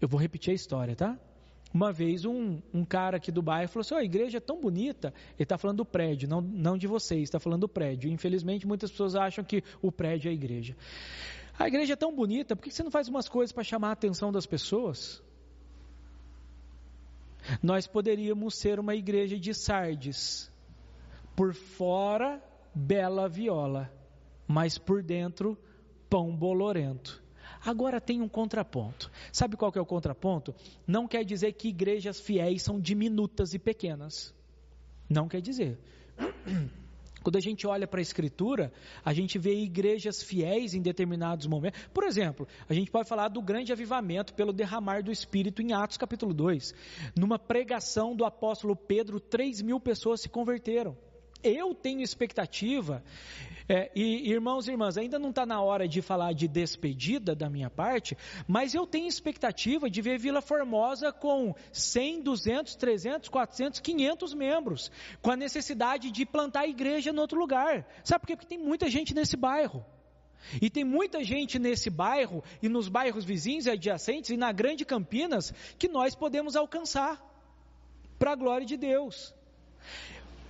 Eu 0.00 0.08
vou 0.08 0.20
repetir 0.20 0.52
a 0.52 0.54
história, 0.54 0.94
tá? 0.94 1.18
Uma 1.72 1.92
vez 1.92 2.24
um, 2.24 2.60
um 2.74 2.84
cara 2.84 3.16
aqui 3.16 3.30
do 3.30 3.42
bairro 3.42 3.68
falou 3.68 3.82
assim: 3.82 3.94
oh, 3.94 3.98
a 3.98 4.04
igreja 4.04 4.38
é 4.38 4.40
tão 4.40 4.60
bonita. 4.60 5.14
Ele 5.34 5.42
está 5.42 5.58
falando 5.58 5.78
do 5.78 5.84
prédio, 5.84 6.28
não, 6.28 6.40
não 6.40 6.76
de 6.76 6.86
vocês, 6.86 7.22
está 7.22 7.38
falando 7.38 7.62
do 7.62 7.68
prédio. 7.68 8.10
Infelizmente, 8.10 8.66
muitas 8.66 8.90
pessoas 8.90 9.14
acham 9.14 9.44
que 9.44 9.62
o 9.82 9.92
prédio 9.92 10.28
é 10.28 10.32
a 10.32 10.34
igreja. 10.34 10.76
A 11.58 11.68
igreja 11.68 11.92
é 11.92 11.96
tão 11.96 12.14
bonita, 12.14 12.56
por 12.56 12.62
que 12.62 12.70
você 12.70 12.82
não 12.82 12.90
faz 12.90 13.06
umas 13.08 13.28
coisas 13.28 13.52
para 13.52 13.62
chamar 13.62 13.90
a 13.90 13.92
atenção 13.92 14.32
das 14.32 14.46
pessoas? 14.46 15.22
Nós 17.62 17.86
poderíamos 17.86 18.54
ser 18.54 18.80
uma 18.80 18.94
igreja 18.94 19.38
de 19.38 19.52
Sardes, 19.54 20.49
por 21.40 21.54
fora, 21.54 22.38
bela 22.74 23.26
viola, 23.26 23.90
mas 24.46 24.76
por 24.76 25.02
dentro, 25.02 25.56
pão 26.06 26.36
bolorento. 26.36 27.22
Agora 27.64 27.98
tem 27.98 28.20
um 28.20 28.28
contraponto. 28.28 29.10
Sabe 29.32 29.56
qual 29.56 29.72
que 29.72 29.78
é 29.78 29.80
o 29.80 29.86
contraponto? 29.86 30.54
Não 30.86 31.08
quer 31.08 31.24
dizer 31.24 31.54
que 31.54 31.68
igrejas 31.68 32.20
fiéis 32.20 32.62
são 32.62 32.78
diminutas 32.78 33.54
e 33.54 33.58
pequenas. 33.58 34.34
Não 35.08 35.28
quer 35.28 35.40
dizer. 35.40 35.78
Quando 37.24 37.36
a 37.36 37.40
gente 37.40 37.66
olha 37.66 37.88
para 37.88 38.00
a 38.00 38.02
Escritura, 38.02 38.70
a 39.02 39.14
gente 39.14 39.38
vê 39.38 39.54
igrejas 39.54 40.22
fiéis 40.22 40.74
em 40.74 40.82
determinados 40.82 41.46
momentos. 41.46 41.80
Por 41.94 42.04
exemplo, 42.04 42.46
a 42.68 42.74
gente 42.74 42.90
pode 42.90 43.08
falar 43.08 43.28
do 43.28 43.40
grande 43.40 43.72
avivamento 43.72 44.34
pelo 44.34 44.52
derramar 44.52 45.02
do 45.02 45.10
Espírito 45.10 45.62
em 45.62 45.72
Atos 45.72 45.96
capítulo 45.96 46.34
2. 46.34 46.74
Numa 47.18 47.38
pregação 47.38 48.14
do 48.14 48.26
apóstolo 48.26 48.76
Pedro, 48.76 49.18
3 49.18 49.62
mil 49.62 49.80
pessoas 49.80 50.20
se 50.20 50.28
converteram. 50.28 50.94
Eu 51.42 51.74
tenho 51.74 52.00
expectativa, 52.02 53.02
é, 53.68 53.90
e 53.94 54.28
irmãos 54.30 54.66
e 54.66 54.72
irmãs, 54.72 54.98
ainda 54.98 55.18
não 55.18 55.30
está 55.30 55.46
na 55.46 55.62
hora 55.62 55.86
de 55.86 56.02
falar 56.02 56.32
de 56.32 56.48
despedida 56.48 57.34
da 57.34 57.48
minha 57.48 57.70
parte, 57.70 58.16
mas 58.46 58.74
eu 58.74 58.86
tenho 58.86 59.06
expectativa 59.06 59.88
de 59.88 60.02
ver 60.02 60.18
Vila 60.18 60.42
Formosa 60.42 61.12
com 61.12 61.54
100, 61.72 62.22
200, 62.22 62.74
300, 62.74 63.28
400, 63.28 63.80
500 63.80 64.34
membros, 64.34 64.90
com 65.22 65.30
a 65.30 65.36
necessidade 65.36 66.10
de 66.10 66.26
plantar 66.26 66.66
igreja 66.66 67.10
em 67.10 67.18
outro 67.18 67.38
lugar. 67.38 67.86
Sabe 68.02 68.22
por 68.22 68.26
quê? 68.26 68.36
Porque 68.36 68.48
tem 68.48 68.58
muita 68.58 68.90
gente 68.90 69.14
nesse 69.14 69.36
bairro. 69.36 69.84
E 70.60 70.68
tem 70.68 70.84
muita 70.84 71.22
gente 71.22 71.58
nesse 71.58 71.90
bairro 71.90 72.42
e 72.62 72.68
nos 72.68 72.88
bairros 72.88 73.24
vizinhos 73.24 73.66
e 73.66 73.70
adjacentes 73.70 74.30
e 74.30 74.36
na 74.36 74.50
Grande 74.52 74.84
Campinas 74.84 75.52
que 75.78 75.86
nós 75.86 76.14
podemos 76.14 76.56
alcançar 76.56 77.22
para 78.18 78.32
a 78.32 78.36
glória 78.36 78.66
de 78.66 78.76
Deus. 78.76 79.34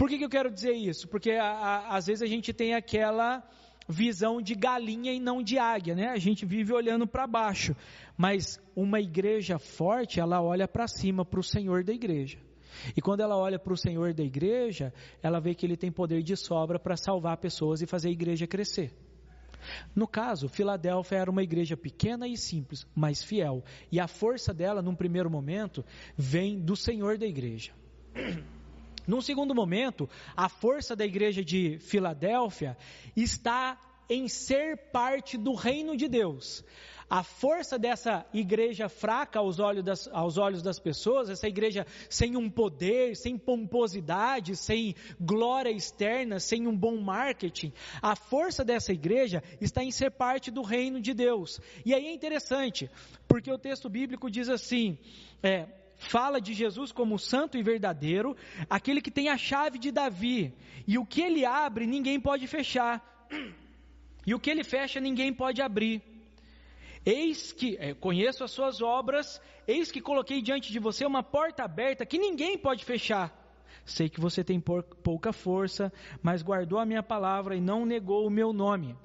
Por 0.00 0.08
que, 0.08 0.16
que 0.16 0.24
eu 0.24 0.30
quero 0.30 0.50
dizer 0.50 0.72
isso? 0.72 1.06
Porque 1.06 1.32
a, 1.32 1.44
a, 1.44 1.96
às 1.98 2.06
vezes 2.06 2.22
a 2.22 2.26
gente 2.26 2.54
tem 2.54 2.72
aquela 2.72 3.46
visão 3.86 4.40
de 4.40 4.54
galinha 4.54 5.12
e 5.12 5.20
não 5.20 5.42
de 5.42 5.58
águia, 5.58 5.94
né? 5.94 6.08
A 6.08 6.16
gente 6.16 6.46
vive 6.46 6.72
olhando 6.72 7.06
para 7.06 7.26
baixo, 7.26 7.76
mas 8.16 8.58
uma 8.74 8.98
igreja 8.98 9.58
forte, 9.58 10.18
ela 10.18 10.40
olha 10.40 10.66
para 10.66 10.88
cima, 10.88 11.22
para 11.22 11.38
o 11.38 11.42
Senhor 11.42 11.84
da 11.84 11.92
igreja. 11.92 12.38
E 12.96 13.02
quando 13.02 13.20
ela 13.20 13.36
olha 13.36 13.58
para 13.58 13.74
o 13.74 13.76
Senhor 13.76 14.14
da 14.14 14.24
igreja, 14.24 14.90
ela 15.22 15.38
vê 15.38 15.54
que 15.54 15.66
ele 15.66 15.76
tem 15.76 15.92
poder 15.92 16.22
de 16.22 16.34
sobra 16.34 16.78
para 16.78 16.96
salvar 16.96 17.36
pessoas 17.36 17.82
e 17.82 17.86
fazer 17.86 18.08
a 18.08 18.12
igreja 18.12 18.46
crescer. 18.46 18.94
No 19.94 20.08
caso, 20.08 20.48
Filadélfia 20.48 21.18
era 21.18 21.30
uma 21.30 21.42
igreja 21.42 21.76
pequena 21.76 22.26
e 22.26 22.38
simples, 22.38 22.86
mas 22.96 23.22
fiel. 23.22 23.62
E 23.92 24.00
a 24.00 24.08
força 24.08 24.54
dela, 24.54 24.80
num 24.80 24.94
primeiro 24.94 25.30
momento, 25.30 25.84
vem 26.16 26.58
do 26.58 26.74
Senhor 26.74 27.18
da 27.18 27.26
igreja. 27.26 27.74
Num 29.10 29.20
segundo 29.20 29.52
momento, 29.52 30.08
a 30.36 30.48
força 30.48 30.94
da 30.94 31.04
igreja 31.04 31.44
de 31.44 31.80
Filadélfia 31.80 32.76
está 33.16 33.76
em 34.08 34.28
ser 34.28 34.76
parte 34.92 35.36
do 35.36 35.52
reino 35.52 35.96
de 35.96 36.06
Deus. 36.06 36.64
A 37.08 37.24
força 37.24 37.76
dessa 37.76 38.24
igreja 38.32 38.88
fraca 38.88 39.40
aos 39.40 39.58
olhos, 39.58 39.82
das, 39.82 40.08
aos 40.12 40.38
olhos 40.38 40.62
das 40.62 40.78
pessoas, 40.78 41.28
essa 41.28 41.48
igreja 41.48 41.84
sem 42.08 42.36
um 42.36 42.48
poder, 42.48 43.16
sem 43.16 43.36
pomposidade, 43.36 44.54
sem 44.54 44.94
glória 45.20 45.72
externa, 45.72 46.38
sem 46.38 46.68
um 46.68 46.76
bom 46.76 46.96
marketing, 47.00 47.72
a 48.00 48.14
força 48.14 48.64
dessa 48.64 48.92
igreja 48.92 49.42
está 49.60 49.82
em 49.82 49.90
ser 49.90 50.12
parte 50.12 50.52
do 50.52 50.62
reino 50.62 51.00
de 51.00 51.12
Deus. 51.12 51.60
E 51.84 51.92
aí 51.92 52.06
é 52.06 52.14
interessante, 52.14 52.88
porque 53.26 53.50
o 53.50 53.58
texto 53.58 53.88
bíblico 53.88 54.30
diz 54.30 54.48
assim: 54.48 54.96
é, 55.42 55.66
fala 56.00 56.40
de 56.40 56.54
Jesus 56.54 56.90
como 56.90 57.18
santo 57.18 57.58
e 57.58 57.62
verdadeiro, 57.62 58.36
aquele 58.68 59.00
que 59.02 59.10
tem 59.10 59.28
a 59.28 59.36
chave 59.36 59.78
de 59.78 59.92
Davi, 59.92 60.52
e 60.88 60.98
o 60.98 61.04
que 61.04 61.20
ele 61.20 61.44
abre 61.44 61.86
ninguém 61.86 62.18
pode 62.18 62.46
fechar, 62.46 63.28
e 64.26 64.34
o 64.34 64.40
que 64.40 64.50
ele 64.50 64.64
fecha 64.64 64.98
ninguém 64.98 65.32
pode 65.32 65.60
abrir. 65.60 66.02
Eis 67.04 67.52
que, 67.52 67.76
é, 67.78 67.94
conheço 67.94 68.42
as 68.42 68.50
suas 68.50 68.80
obras, 68.80 69.40
eis 69.66 69.90
que 69.90 70.00
coloquei 70.00 70.40
diante 70.42 70.72
de 70.72 70.78
você 70.78 71.04
uma 71.04 71.22
porta 71.22 71.64
aberta 71.64 72.06
que 72.06 72.18
ninguém 72.18 72.58
pode 72.58 72.84
fechar. 72.84 73.36
Sei 73.84 74.08
que 74.08 74.20
você 74.20 74.42
tem 74.42 74.60
pouca 74.60 75.32
força, 75.32 75.92
mas 76.22 76.42
guardou 76.42 76.78
a 76.78 76.86
minha 76.86 77.02
palavra 77.02 77.56
e 77.56 77.60
não 77.60 77.84
negou 77.84 78.26
o 78.26 78.30
meu 78.30 78.52
nome. 78.52 78.96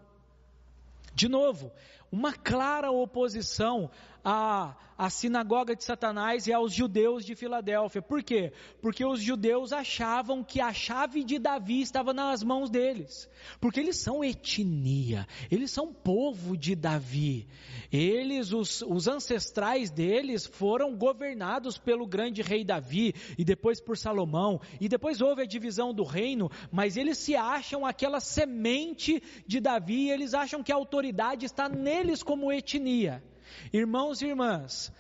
De 1.14 1.30
novo, 1.30 1.72
uma 2.12 2.34
clara 2.34 2.92
oposição 2.92 3.90
à, 4.26 4.76
sinagoga 5.12 5.76
de 5.76 5.84
Satanás 5.84 6.48
e 6.48 6.54
aos 6.54 6.74
judeus 6.74 7.24
de 7.24 7.36
Filadélfia. 7.36 8.02
Por 8.02 8.24
quê? 8.24 8.52
Porque 8.82 9.06
os 9.06 9.22
judeus 9.22 9.72
achavam 9.72 10.44
que 10.44 10.60
a 10.60 10.74
chave 10.74 11.24
de 11.24 11.38
Davi 11.38 11.82
estava 11.82 12.12
nas 12.12 12.42
mãos 12.42 12.72
deles. 12.72 13.30
Porque 13.62 13.80
eles 13.80 13.98
são 13.98 14.24
etnia, 14.24 15.28
eles 15.52 15.70
são 15.70 15.94
povo 15.94 16.58
de 16.58 16.76
Davi. 16.76 17.48
Eles, 17.92 18.52
os, 18.52 18.82
os 18.82 19.08
ancestrais 19.08 19.92
deles, 19.92 20.48
foram 20.48 20.96
governados 20.98 21.78
pelo 21.78 22.08
grande 22.08 22.42
rei 22.42 22.64
Davi 22.64 23.14
e 23.38 23.46
depois 23.46 23.80
por 23.80 23.96
Salomão. 23.96 24.60
E 24.82 24.90
depois 24.90 25.22
houve 25.22 25.44
a 25.44 25.46
divisão 25.46 25.94
do 25.94 26.04
reino, 26.04 26.50
mas 26.72 26.98
eles 26.98 27.20
se 27.20 27.36
acham 27.36 27.86
aquela 27.86 28.20
semente 28.20 29.22
de 29.46 29.60
Davi 29.60 30.06
e 30.06 30.12
eles 30.12 30.34
acham 30.34 30.64
que 30.64 30.72
a 30.72 30.76
autoridade 30.76 31.46
está 31.46 31.70
neles 31.70 32.24
como 32.24 32.52
etnia. 32.52 33.24
Irmãos 33.72 34.22
e 34.22 34.28
irmãs, 34.28 34.92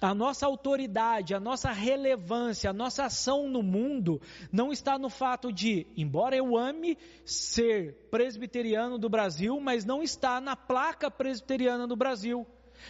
a 0.00 0.14
nossa 0.14 0.46
autoridade, 0.46 1.34
a 1.34 1.40
nossa 1.40 1.70
relevância, 1.70 2.70
a 2.70 2.72
nossa 2.72 3.04
ação 3.04 3.48
no 3.48 3.62
mundo 3.62 4.20
não 4.52 4.72
está 4.72 4.98
no 4.98 5.08
fato 5.08 5.52
de, 5.52 5.86
embora 5.96 6.36
eu 6.36 6.56
ame 6.56 6.98
ser 7.24 7.94
presbiteriano 8.10 8.98
do 8.98 9.08
Brasil, 9.08 9.58
mas 9.60 9.84
não 9.84 10.02
está 10.02 10.40
na 10.40 10.56
placa 10.56 11.10
presbiteriana 11.10 11.86
do 11.86 11.96
Brasil. 11.96 12.46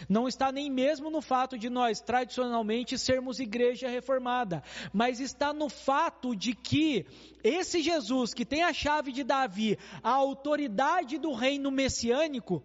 Não 0.09 0.27
está 0.27 0.51
nem 0.51 0.69
mesmo 0.69 1.09
no 1.09 1.21
fato 1.21 1.57
de 1.57 1.69
nós, 1.69 2.01
tradicionalmente, 2.01 2.97
sermos 2.97 3.39
igreja 3.39 3.87
reformada, 3.87 4.61
mas 4.91 5.19
está 5.19 5.53
no 5.53 5.69
fato 5.69 6.35
de 6.35 6.53
que 6.53 7.05
esse 7.43 7.81
Jesus, 7.81 8.33
que 8.33 8.45
tem 8.45 8.63
a 8.63 8.73
chave 8.73 9.11
de 9.11 9.23
Davi, 9.23 9.77
a 10.03 10.11
autoridade 10.11 11.17
do 11.17 11.31
reino 11.31 11.71
messiânico, 11.71 12.63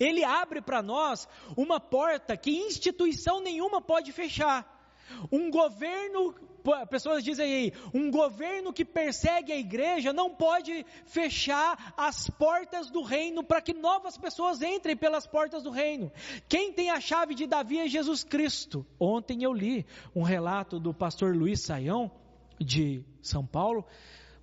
ele 0.00 0.24
abre 0.24 0.62
para 0.62 0.82
nós 0.82 1.28
uma 1.56 1.78
porta 1.78 2.36
que 2.36 2.50
instituição 2.50 3.40
nenhuma 3.40 3.82
pode 3.82 4.10
fechar. 4.10 4.78
Um 5.30 5.50
governo, 5.50 6.34
pessoas 6.88 7.22
dizem 7.22 7.52
aí, 7.52 7.72
um 7.92 8.10
governo 8.10 8.72
que 8.72 8.84
persegue 8.84 9.52
a 9.52 9.58
igreja 9.58 10.12
não 10.12 10.30
pode 10.30 10.86
fechar 11.04 11.92
as 11.96 12.30
portas 12.30 12.90
do 12.90 13.02
reino 13.02 13.42
para 13.42 13.60
que 13.60 13.74
novas 13.74 14.16
pessoas 14.16 14.62
entrem 14.62 14.96
pelas 14.96 15.26
portas 15.26 15.62
do 15.62 15.70
reino. 15.70 16.10
Quem 16.48 16.72
tem 16.72 16.90
a 16.90 17.00
chave 17.00 17.34
de 17.34 17.46
Davi 17.46 17.78
é 17.78 17.88
Jesus 17.88 18.24
Cristo. 18.24 18.86
Ontem 18.98 19.42
eu 19.42 19.52
li 19.52 19.84
um 20.14 20.22
relato 20.22 20.78
do 20.80 20.94
pastor 20.94 21.36
Luiz 21.36 21.60
Saião, 21.60 22.10
de 22.58 23.04
São 23.22 23.44
Paulo, 23.44 23.84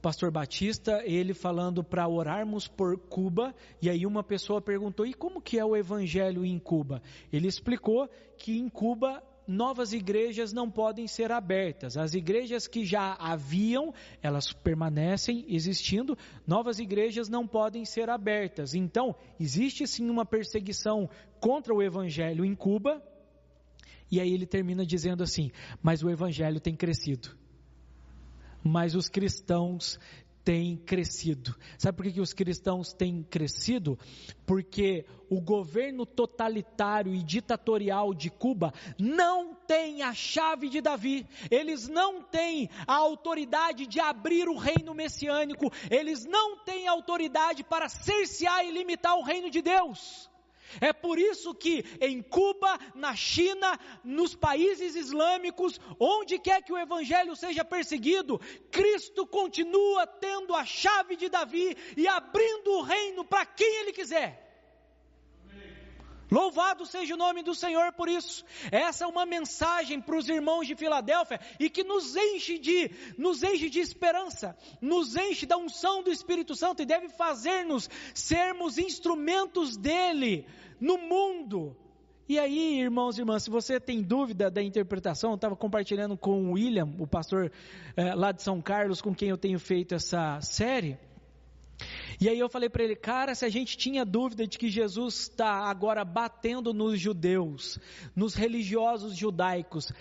pastor 0.08 0.32
Batista, 0.32 1.04
ele 1.04 1.34
falando 1.34 1.84
para 1.84 2.08
orarmos 2.08 2.65
por 2.65 2.98
Cuba, 2.98 3.54
e 3.82 3.89
aí 3.89 4.06
uma 4.06 4.24
pessoa 4.24 4.62
perguntou: 4.62 5.06
"E 5.06 5.13
como 5.13 5.41
que 5.41 5.60
é 5.60 5.65
o 5.65 5.76
evangelho 5.76 6.46
em 6.46 6.58
Cuba?" 6.58 7.02
Ele 7.30 7.46
explicou 7.46 8.08
que 8.38 8.58
em 8.58 8.70
Cuba 8.70 9.22
novas 9.46 9.91
igrejas 9.91 10.54
não 10.54 10.72
podem 10.72 11.08
ser 11.08 11.30
abertas. 11.30 11.98
As 11.98 12.13
igrejas 12.13 12.70
que 12.70 12.86
já 12.86 13.15
haviam, 13.20 13.93
elas 14.22 14.54
permanecem 14.54 15.46
existindo, 15.50 16.17
novas 16.48 16.80
igrejas 16.80 17.28
não 17.28 17.46
podem 17.46 17.84
ser 17.84 18.10
abertas. 18.10 18.74
Então, 18.74 19.13
existe 19.38 19.86
sim 19.86 20.10
uma 20.10 20.26
perseguição 20.26 21.10
contra 21.41 21.76
o 21.76 21.84
evangelho 21.84 22.46
em 22.46 22.56
Cuba. 22.56 23.04
E 24.10 24.22
aí 24.22 24.34
ele 24.34 24.46
termina 24.46 24.86
dizendo 24.86 25.22
assim: 25.22 25.52
"Mas 25.84 26.02
o 26.02 26.10
evangelho 26.10 26.62
tem 26.62 26.78
crescido" 26.78 27.46
mas 28.67 28.95
os 28.95 29.10
cristãos 29.10 29.99
têm 30.47 30.77
crescido. 30.77 31.53
Sabe 31.77 31.97
por 31.97 32.06
que, 32.06 32.13
que 32.13 32.21
os 32.21 32.32
cristãos 32.32 32.93
têm 32.93 33.21
crescido? 33.21 33.99
Porque 34.45 35.06
o 35.30 35.41
governo 35.41 36.06
totalitário 36.06 37.13
e 37.13 37.21
ditatorial 37.21 38.13
de 38.13 38.30
Cuba 38.30 38.73
não 38.97 39.53
tem 39.53 40.03
a 40.03 40.13
chave 40.13 40.69
de 40.69 40.80
Davi, 40.80 41.27
eles 41.51 41.89
não 41.89 42.21
têm 42.21 42.69
a 42.88 42.95
autoridade 42.95 43.86
de 43.86 43.99
abrir 43.99 44.47
o 44.47 44.56
reino 44.56 44.93
messiânico, 44.93 45.69
eles 45.91 46.23
não 46.23 46.63
têm 46.63 46.88
autoridade 46.88 47.62
para 47.62 47.89
cercear 47.89 48.63
e 48.65 48.71
limitar 48.71 49.17
o 49.17 49.23
reino 49.23 49.49
de 49.49 49.62
Deus. 49.62 50.30
É 50.82 50.91
por 50.91 51.17
isso 51.17 51.53
que 51.53 51.84
em 52.01 52.21
Cuba, 52.21 52.77
na 52.95 53.15
China, 53.15 53.80
nos 54.03 54.36
países 54.36 54.95
islâmicos, 54.95 55.80
onde 55.99 56.39
quer 56.39 56.62
que 56.63 56.73
o 56.73 56.77
evangelho 56.77 57.36
seja 57.36 57.63
perseguido, 57.63 58.39
Cristo 58.71 59.25
continua 59.25 60.06
tendo 60.06 60.53
a 60.53 60.65
chave 60.65 61.15
de 61.15 61.30
Davi 61.30 61.75
e 61.95 62.08
abrindo 62.08 62.71
o 62.71 62.82
reino 62.82 63.23
para 63.23 63.45
quem 63.45 63.82
ele 63.82 63.93
quiser. 63.93 64.46
Louvado 66.30 66.86
seja 66.86 67.13
o 67.13 67.18
nome 67.18 67.42
do 67.42 67.56
Senhor 67.56 67.94
por 67.94 68.10
isso. 68.10 68.44
Essa 68.72 69.06
é 69.06 69.08
uma 69.08 69.26
mensagem 69.26 70.02
para 70.02 70.18
os 70.18 70.28
irmãos 70.28 70.68
de 70.68 70.76
Filadélfia 70.76 71.40
e 71.60 71.70
que 71.70 71.84
nos 71.84 72.16
enche 72.16 72.58
de, 72.58 72.92
nos 73.18 73.44
enche 73.44 73.70
de 73.70 73.80
esperança, 73.80 74.58
nos 74.82 75.16
enche 75.16 75.46
da 75.46 75.58
unção 75.58 76.04
do 76.04 76.12
Espírito 76.12 76.56
Santo 76.56 76.82
e 76.82 76.86
deve 76.86 77.10
fazer-nos 77.10 77.90
sermos 78.13 78.78
instrumentos 78.78 79.78
dele 79.78 80.46
no 80.80 80.98
mundo. 80.98 81.76
E 82.30 82.38
aí, 82.38 82.82
irmãos 82.82 83.18
e 83.18 83.22
irmãs, 83.22 83.44
se 83.44 83.50
você 83.50 83.80
tem 83.80 84.04
dúvida 84.04 84.52
da 84.52 84.62
interpretação, 84.62 85.30
eu 85.32 85.36
estava 85.36 85.56
compartilhando 85.56 86.18
com 86.18 86.50
o 86.50 86.52
William, 86.52 86.90
o 87.00 87.08
pastor 87.08 87.50
eh, 87.96 88.13
lá 88.16 88.34
de 88.34 88.44
São 88.44 88.62
Carlos, 88.62 89.02
com 89.02 89.16
quem 89.16 89.30
eu 89.30 89.38
tenho 89.38 89.58
feito 89.58 89.96
essa 89.96 90.42
série. 90.42 91.00
E 92.19 92.27
aí 92.27 92.39
eu 92.39 92.49
falei 92.49 92.67
para 92.67 92.84
ele, 92.84 92.95
cara, 92.95 93.36
se 93.36 93.45
a 93.45 93.49
gente 93.49 93.77
tinha 93.77 94.03
dúvida 94.03 94.47
de 94.47 94.58
que 94.58 94.69
Jesus 94.69 95.19
está 95.19 95.69
agora 95.69 96.03
batendo 96.03 96.73
nos 96.73 96.99
judeus, 96.99 97.77
nos 98.15 98.34
religiosos 98.34 99.15
judaicos, 99.15 99.93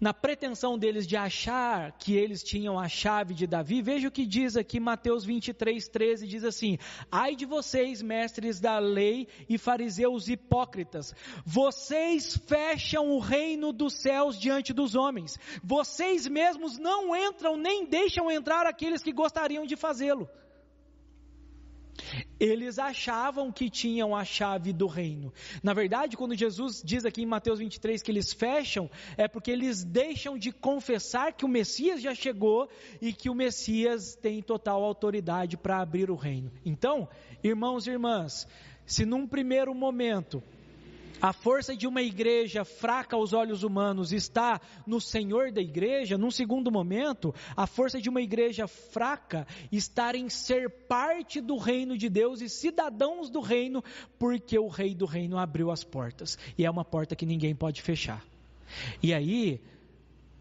na 0.00 0.14
pretensão 0.14 0.78
deles 0.78 1.04
de 1.04 1.16
achar 1.16 1.90
que 1.98 2.14
eles 2.14 2.44
tinham 2.44 2.78
a 2.78 2.88
chave 2.88 3.34
de 3.34 3.46
Davi, 3.46 3.82
veja 3.82 4.06
o 4.06 4.10
que 4.12 4.24
diz 4.24 4.56
aqui 4.56 4.78
Mateus 4.78 5.24
23, 5.24 5.88
13, 5.88 6.28
diz 6.28 6.44
assim: 6.44 6.78
Ai 7.10 7.34
de 7.34 7.44
vocês, 7.44 8.00
mestres 8.00 8.60
da 8.60 8.78
lei 8.78 9.26
e 9.48 9.58
fariseus 9.58 10.28
hipócritas, 10.28 11.12
vocês 11.44 12.36
fecham 12.46 13.10
o 13.10 13.18
reino 13.18 13.72
dos 13.72 13.94
céus 13.94 14.38
diante 14.38 14.72
dos 14.72 14.94
homens, 14.94 15.36
vocês 15.62 16.28
mesmos 16.28 16.78
não 16.78 17.16
entram 17.16 17.56
nem 17.56 17.84
deixam 17.84 18.30
entrar 18.30 18.66
aqueles 18.66 19.02
que 19.02 19.12
gostariam 19.12 19.66
de 19.66 19.74
fazê-lo. 19.74 20.28
Eles 22.38 22.78
achavam 22.78 23.50
que 23.50 23.68
tinham 23.68 24.14
a 24.14 24.24
chave 24.24 24.72
do 24.72 24.86
reino. 24.86 25.32
Na 25.62 25.74
verdade, 25.74 26.16
quando 26.16 26.34
Jesus 26.34 26.82
diz 26.84 27.04
aqui 27.04 27.22
em 27.22 27.26
Mateus 27.26 27.58
23 27.58 28.02
que 28.02 28.10
eles 28.10 28.32
fecham, 28.32 28.90
é 29.16 29.26
porque 29.26 29.50
eles 29.50 29.84
deixam 29.84 30.38
de 30.38 30.52
confessar 30.52 31.32
que 31.32 31.44
o 31.44 31.48
Messias 31.48 32.00
já 32.00 32.14
chegou 32.14 32.68
e 33.00 33.12
que 33.12 33.28
o 33.28 33.34
Messias 33.34 34.14
tem 34.14 34.42
total 34.42 34.82
autoridade 34.82 35.56
para 35.56 35.80
abrir 35.80 36.10
o 36.10 36.16
reino. 36.16 36.50
Então, 36.64 37.08
irmãos 37.42 37.86
e 37.86 37.90
irmãs, 37.90 38.46
se 38.86 39.04
num 39.04 39.26
primeiro 39.26 39.74
momento 39.74 40.42
a 41.20 41.32
força 41.32 41.76
de 41.76 41.86
uma 41.86 42.00
igreja 42.00 42.64
fraca 42.64 43.16
aos 43.16 43.32
olhos 43.32 43.62
humanos 43.62 44.12
está 44.12 44.60
no 44.86 45.00
Senhor 45.00 45.50
da 45.50 45.60
igreja, 45.60 46.16
num 46.16 46.30
segundo 46.30 46.70
momento, 46.70 47.34
a 47.56 47.66
força 47.66 48.00
de 48.00 48.08
uma 48.08 48.20
igreja 48.20 48.68
fraca 48.68 49.46
está 49.70 50.16
em 50.16 50.28
ser 50.28 50.70
parte 50.70 51.40
do 51.40 51.56
reino 51.56 51.96
de 51.98 52.08
Deus 52.08 52.40
e 52.40 52.48
cidadãos 52.48 53.30
do 53.30 53.40
reino, 53.40 53.82
porque 54.18 54.58
o 54.58 54.68
rei 54.68 54.94
do 54.94 55.06
reino 55.06 55.38
abriu 55.38 55.70
as 55.70 55.82
portas, 55.82 56.38
e 56.56 56.64
é 56.64 56.70
uma 56.70 56.84
porta 56.84 57.16
que 57.16 57.26
ninguém 57.26 57.54
pode 57.54 57.82
fechar. 57.82 58.24
E 59.02 59.12
aí, 59.12 59.60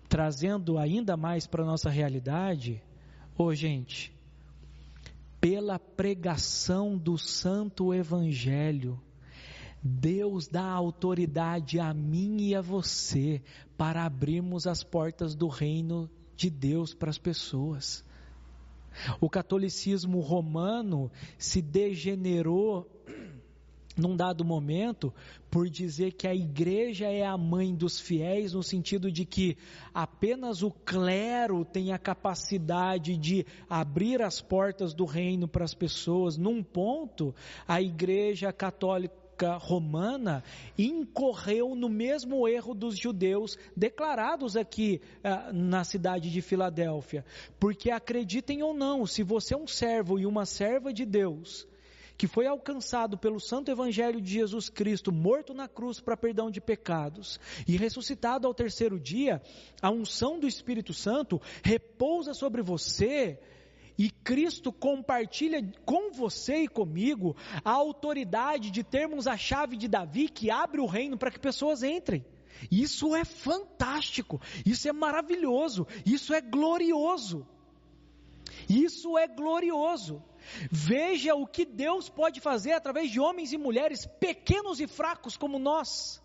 trazendo 0.08 0.78
ainda 0.78 1.18
mais 1.18 1.48
para 1.48 1.64
a 1.64 1.66
nossa 1.66 1.90
realidade, 1.90 2.82
ô 3.38 3.46
oh, 3.46 3.54
gente, 3.54 4.14
pela 5.42 5.80
pregação 5.80 6.98
do 6.98 7.18
santo 7.18 7.94
evangelho, 7.94 9.00
Deus 9.84 10.48
dá 10.48 10.64
autoridade 10.64 11.80
a 11.80 11.94
mim 11.94 12.38
e 12.42 12.56
a 12.56 12.62
você 12.62 13.42
para 13.78 14.06
abrirmos 14.06 14.66
as 14.66 14.84
portas 14.84 15.36
do 15.36 15.48
reino 15.48 16.10
de 16.36 16.50
Deus 16.50 16.94
para 16.94 17.10
as 17.10 17.18
pessoas. 17.18 18.04
O 19.22 19.30
catolicismo 19.30 20.20
romano 20.20 21.12
se 21.38 21.62
degenerou 21.62 22.90
num 23.96 24.16
dado 24.16 24.44
momento 24.44 25.14
por 25.50 25.70
dizer 25.70 26.14
que 26.14 26.28
a 26.28 26.34
igreja 26.34 27.08
é 27.08 27.26
a 27.26 27.38
mãe 27.38 27.76
dos 27.76 28.00
fiéis, 28.00 28.54
no 28.54 28.64
sentido 28.64 29.12
de 29.12 29.26
que 29.26 29.58
apenas 29.94 30.62
o 30.62 30.72
clero 30.72 31.64
tem 31.64 31.92
a 31.92 31.98
capacidade 31.98 33.16
de 33.18 33.46
abrir 33.70 34.22
as 34.22 34.42
portas 34.42 34.94
do 34.94 35.06
reino 35.06 35.48
para 35.48 35.64
as 35.64 35.74
pessoas. 35.74 36.38
Num 36.38 36.64
ponto, 36.64 37.34
a 37.68 37.82
igreja 37.82 38.52
católica 38.52 39.27
romana 39.46 40.44
incorreu 40.78 41.76
no 41.76 41.90
mesmo 41.90 42.48
erro 42.48 42.74
dos 42.74 42.98
judeus 42.98 43.58
declarados 43.76 44.56
aqui 44.58 45.02
ah, 45.24 45.52
na 45.54 45.84
cidade 45.84 46.32
de 46.32 46.42
Filadélfia. 46.42 47.24
Porque 47.60 47.92
acreditem 47.92 48.64
ou 48.64 48.74
não, 48.74 49.06
se 49.06 49.24
você 49.24 49.54
é 49.54 49.58
um 49.58 49.68
servo 49.68 50.20
e 50.20 50.26
uma 50.26 50.46
serva 50.46 50.92
de 50.92 51.06
Deus, 51.06 51.68
que 52.18 52.28
foi 52.28 52.48
alcançado 52.48 53.18
pelo 53.18 53.40
santo 53.40 53.70
evangelho 53.70 54.20
de 54.20 54.34
Jesus 54.34 54.70
Cristo, 54.70 55.12
morto 55.12 55.54
na 55.54 55.68
cruz 55.68 56.00
para 56.00 56.18
perdão 56.18 56.50
de 56.50 56.60
pecados 56.60 57.40
e 57.68 57.78
ressuscitado 57.78 58.48
ao 58.48 58.54
terceiro 58.54 59.00
dia, 59.00 59.42
a 59.82 59.92
unção 59.92 60.40
do 60.40 60.48
Espírito 60.48 60.94
Santo 60.94 61.40
repousa 61.64 62.34
sobre 62.34 62.62
você 62.64 63.40
e 63.98 64.12
Cristo 64.12 64.72
compartilha 64.72 65.62
com 65.86 66.12
você 66.12 66.64
e 66.64 66.68
comigo 66.68 67.36
a 67.64 67.72
autoridade 67.72 68.70
de 68.70 68.84
termos 68.84 69.26
a 69.26 69.36
chave 69.36 69.76
de 69.76 69.88
Davi 69.88 70.30
que 70.30 70.52
abre 70.52 70.80
o 70.80 70.86
reino 70.86 71.18
para 71.18 71.32
que 71.32 71.40
pessoas 71.40 71.82
entrem. 71.82 72.24
Isso 72.72 73.16
é 73.16 73.26
fantástico, 73.26 74.40
isso 74.66 74.88
é 74.88 74.94
maravilhoso, 74.94 75.88
isso 76.06 76.34
é 76.34 76.42
glorioso. 76.42 77.46
Isso 78.70 79.18
é 79.18 79.28
glorioso. 79.28 80.24
Veja 80.72 81.36
o 81.36 81.46
que 81.46 81.66
Deus 81.66 82.10
pode 82.10 82.40
fazer 82.40 82.72
através 82.72 83.12
de 83.12 83.20
homens 83.20 83.52
e 83.52 83.58
mulheres 83.58 84.06
pequenos 84.20 84.80
e 84.80 84.88
fracos 84.88 85.38
como 85.38 85.60
nós. 85.60 86.22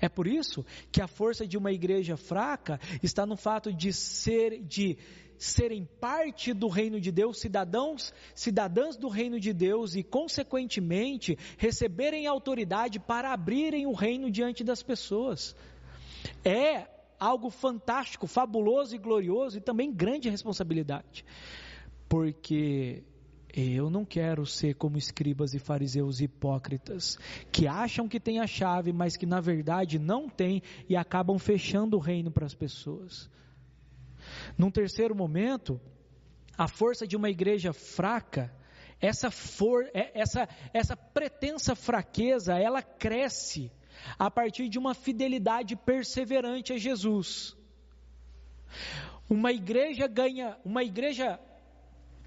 É 0.00 0.08
por 0.08 0.26
isso 0.26 0.64
que 0.92 1.02
a 1.02 1.08
força 1.08 1.46
de 1.46 1.58
uma 1.58 1.72
igreja 1.72 2.16
fraca 2.16 2.80
está 3.02 3.26
no 3.26 3.36
fato 3.36 3.72
de 3.72 3.92
ser 3.92 4.62
de 4.62 4.96
serem 5.38 5.88
parte 6.00 6.52
do 6.52 6.68
reino 6.68 7.00
de 7.00 7.12
Deus, 7.12 7.40
cidadãos, 7.40 8.12
cidadãs 8.34 8.96
do 8.96 9.08
reino 9.08 9.38
de 9.38 9.52
Deus 9.52 9.94
e, 9.94 10.02
consequentemente, 10.02 11.38
receberem 11.56 12.26
autoridade 12.26 12.98
para 12.98 13.32
abrirem 13.32 13.86
o 13.86 13.92
reino 13.92 14.30
diante 14.30 14.64
das 14.64 14.82
pessoas. 14.82 15.54
É 16.44 16.88
algo 17.18 17.50
fantástico, 17.50 18.26
fabuloso 18.26 18.94
e 18.94 18.98
glorioso 18.98 19.58
e 19.58 19.60
também 19.60 19.92
grande 19.92 20.28
responsabilidade. 20.28 21.24
Porque 22.08 23.02
eu 23.54 23.90
não 23.90 24.04
quero 24.04 24.46
ser 24.46 24.74
como 24.74 24.98
escribas 24.98 25.54
e 25.54 25.58
fariseus 25.58 26.20
hipócritas, 26.20 27.18
que 27.50 27.66
acham 27.66 28.08
que 28.08 28.20
têm 28.20 28.40
a 28.40 28.46
chave, 28.46 28.92
mas 28.92 29.16
que 29.16 29.26
na 29.26 29.40
verdade 29.40 29.98
não 29.98 30.28
têm 30.28 30.62
e 30.88 30.96
acabam 30.96 31.38
fechando 31.38 31.96
o 31.96 32.00
reino 32.00 32.30
para 32.30 32.46
as 32.46 32.54
pessoas. 32.54 33.28
Num 34.56 34.70
terceiro 34.70 35.14
momento, 35.14 35.80
a 36.56 36.66
força 36.68 37.06
de 37.06 37.16
uma 37.16 37.30
igreja 37.30 37.72
fraca, 37.72 38.52
essa, 39.00 39.30
for, 39.30 39.88
é, 39.94 40.10
essa, 40.18 40.48
essa 40.72 40.96
pretensa 40.96 41.74
fraqueza, 41.74 42.58
ela 42.58 42.82
cresce 42.82 43.70
a 44.18 44.30
partir 44.30 44.68
de 44.68 44.78
uma 44.78 44.94
fidelidade 44.94 45.76
perseverante 45.76 46.72
a 46.72 46.78
Jesus. 46.78 47.56
Uma 49.28 49.52
igreja 49.52 50.06
ganha, 50.06 50.56
uma 50.64 50.82
igreja 50.82 51.38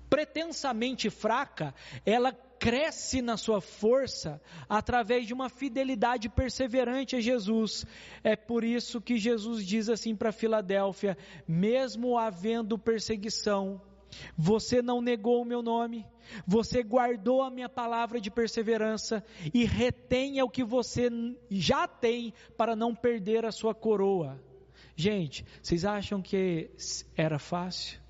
pretensamente 0.09 1.09
fraca, 1.09 1.73
ela 2.05 2.33
cresce 2.61 3.23
na 3.23 3.37
sua 3.37 3.59
força 3.59 4.39
através 4.69 5.25
de 5.25 5.33
uma 5.33 5.49
fidelidade 5.49 6.29
perseverante 6.29 7.15
a 7.15 7.19
Jesus. 7.19 7.83
É 8.23 8.35
por 8.35 8.63
isso 8.63 9.01
que 9.01 9.17
Jesus 9.17 9.65
diz 9.65 9.89
assim 9.89 10.15
para 10.15 10.31
Filadélfia: 10.31 11.17
mesmo 11.47 12.19
havendo 12.19 12.77
perseguição, 12.77 13.81
você 14.37 14.79
não 14.79 15.01
negou 15.01 15.41
o 15.41 15.45
meu 15.45 15.63
nome, 15.63 16.05
você 16.45 16.83
guardou 16.83 17.41
a 17.41 17.49
minha 17.49 17.67
palavra 17.67 18.21
de 18.21 18.29
perseverança 18.29 19.23
e 19.51 19.65
retenha 19.65 20.45
o 20.45 20.49
que 20.49 20.63
você 20.63 21.09
já 21.49 21.87
tem 21.87 22.31
para 22.55 22.75
não 22.75 22.93
perder 22.93 23.43
a 23.43 23.51
sua 23.51 23.73
coroa. 23.73 24.39
Gente, 24.95 25.43
vocês 25.63 25.83
acham 25.83 26.21
que 26.21 26.69
era 27.15 27.39
fácil? 27.39 28.00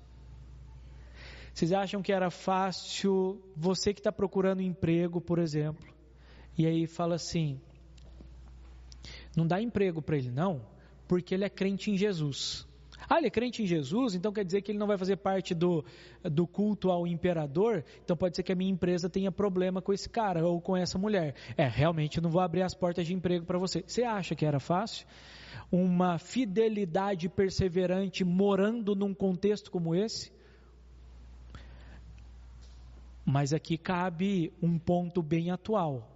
Vocês 1.52 1.72
acham 1.72 2.02
que 2.02 2.12
era 2.12 2.30
fácil 2.30 3.42
você 3.54 3.92
que 3.92 4.00
está 4.00 4.10
procurando 4.10 4.62
emprego, 4.62 5.20
por 5.20 5.38
exemplo, 5.38 5.86
e 6.56 6.66
aí 6.66 6.86
fala 6.86 7.16
assim: 7.16 7.60
não 9.36 9.46
dá 9.46 9.60
emprego 9.60 10.00
para 10.00 10.16
ele, 10.16 10.30
não, 10.30 10.64
porque 11.06 11.34
ele 11.34 11.44
é 11.44 11.50
crente 11.50 11.90
em 11.90 11.96
Jesus. 11.96 12.66
Ah, 13.08 13.18
ele 13.18 13.26
é 13.26 13.30
crente 13.30 13.62
em 13.62 13.66
Jesus, 13.66 14.14
então 14.14 14.32
quer 14.32 14.44
dizer 14.44 14.62
que 14.62 14.70
ele 14.70 14.78
não 14.78 14.86
vai 14.86 14.96
fazer 14.96 15.16
parte 15.16 15.54
do, 15.54 15.84
do 16.22 16.46
culto 16.46 16.90
ao 16.90 17.06
imperador, 17.06 17.84
então 18.02 18.16
pode 18.16 18.36
ser 18.36 18.42
que 18.42 18.52
a 18.52 18.54
minha 18.54 18.70
empresa 18.70 19.10
tenha 19.10 19.30
problema 19.30 19.82
com 19.82 19.92
esse 19.92 20.08
cara 20.08 20.46
ou 20.46 20.60
com 20.60 20.76
essa 20.76 20.98
mulher. 20.98 21.34
É, 21.56 21.66
realmente 21.66 22.18
eu 22.18 22.22
não 22.22 22.30
vou 22.30 22.40
abrir 22.40 22.62
as 22.62 22.74
portas 22.74 23.06
de 23.06 23.12
emprego 23.12 23.44
para 23.44 23.58
você. 23.58 23.82
Você 23.86 24.02
acha 24.02 24.34
que 24.34 24.46
era 24.46 24.60
fácil? 24.60 25.06
Uma 25.70 26.18
fidelidade 26.18 27.28
perseverante 27.28 28.24
morando 28.24 28.94
num 28.94 29.12
contexto 29.12 29.70
como 29.70 29.94
esse? 29.94 30.32
Mas 33.24 33.52
aqui 33.52 33.78
cabe 33.78 34.52
um 34.60 34.78
ponto 34.78 35.22
bem 35.22 35.50
atual. 35.50 36.08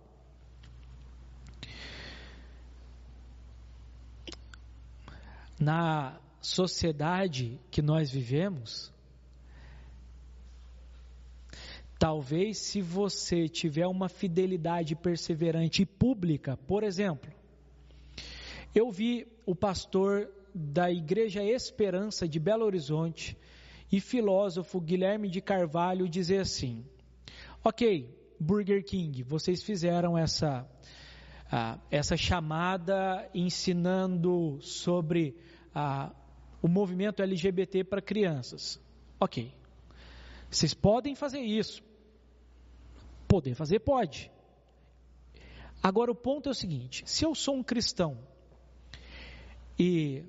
Na 5.58 6.20
sociedade 6.40 7.58
que 7.70 7.80
nós 7.80 8.10
vivemos, 8.10 8.92
talvez 11.98 12.58
se 12.58 12.82
você 12.82 13.48
tiver 13.48 13.86
uma 13.86 14.08
fidelidade 14.08 14.94
perseverante 14.94 15.82
e 15.82 15.86
pública, 15.86 16.56
por 16.66 16.82
exemplo, 16.82 17.32
eu 18.74 18.90
vi 18.90 19.26
o 19.46 19.54
pastor 19.54 20.28
da 20.54 20.90
Igreja 20.90 21.42
Esperança 21.42 22.28
de 22.28 22.38
Belo 22.38 22.64
Horizonte 22.64 23.36
e 23.90 24.00
filósofo 24.00 24.80
Guilherme 24.80 25.28
de 25.28 25.40
Carvalho 25.40 26.08
dizer 26.08 26.40
assim: 26.40 26.84
Ok, 27.68 28.08
Burger 28.38 28.84
King, 28.84 29.24
vocês 29.24 29.60
fizeram 29.60 30.16
essa, 30.16 30.64
essa 31.90 32.16
chamada 32.16 33.28
ensinando 33.34 34.60
sobre 34.60 35.34
o 36.62 36.68
movimento 36.68 37.24
LGBT 37.24 37.82
para 37.82 38.00
crianças. 38.00 38.80
Ok, 39.18 39.52
vocês 40.48 40.74
podem 40.74 41.16
fazer 41.16 41.40
isso. 41.40 41.82
Poder 43.26 43.56
fazer, 43.56 43.80
pode. 43.80 44.30
Agora 45.82 46.12
o 46.12 46.14
ponto 46.14 46.48
é 46.48 46.52
o 46.52 46.54
seguinte: 46.54 47.02
se 47.04 47.24
eu 47.24 47.34
sou 47.34 47.56
um 47.56 47.64
cristão 47.64 48.16
e 49.76 50.22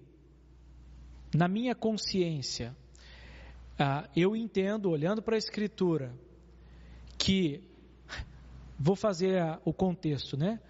na 1.36 1.48
minha 1.48 1.76
consciência 1.76 2.76
eu 4.16 4.36
entendo, 4.36 4.90
olhando 4.90 5.22
para 5.22 5.36
a 5.36 5.38
Escritura, 5.38 6.12
que 7.28 7.62
vou 8.80 8.96
fazer 8.96 9.60
o 9.66 9.74
contexto, 9.74 10.38
né? 10.38 10.62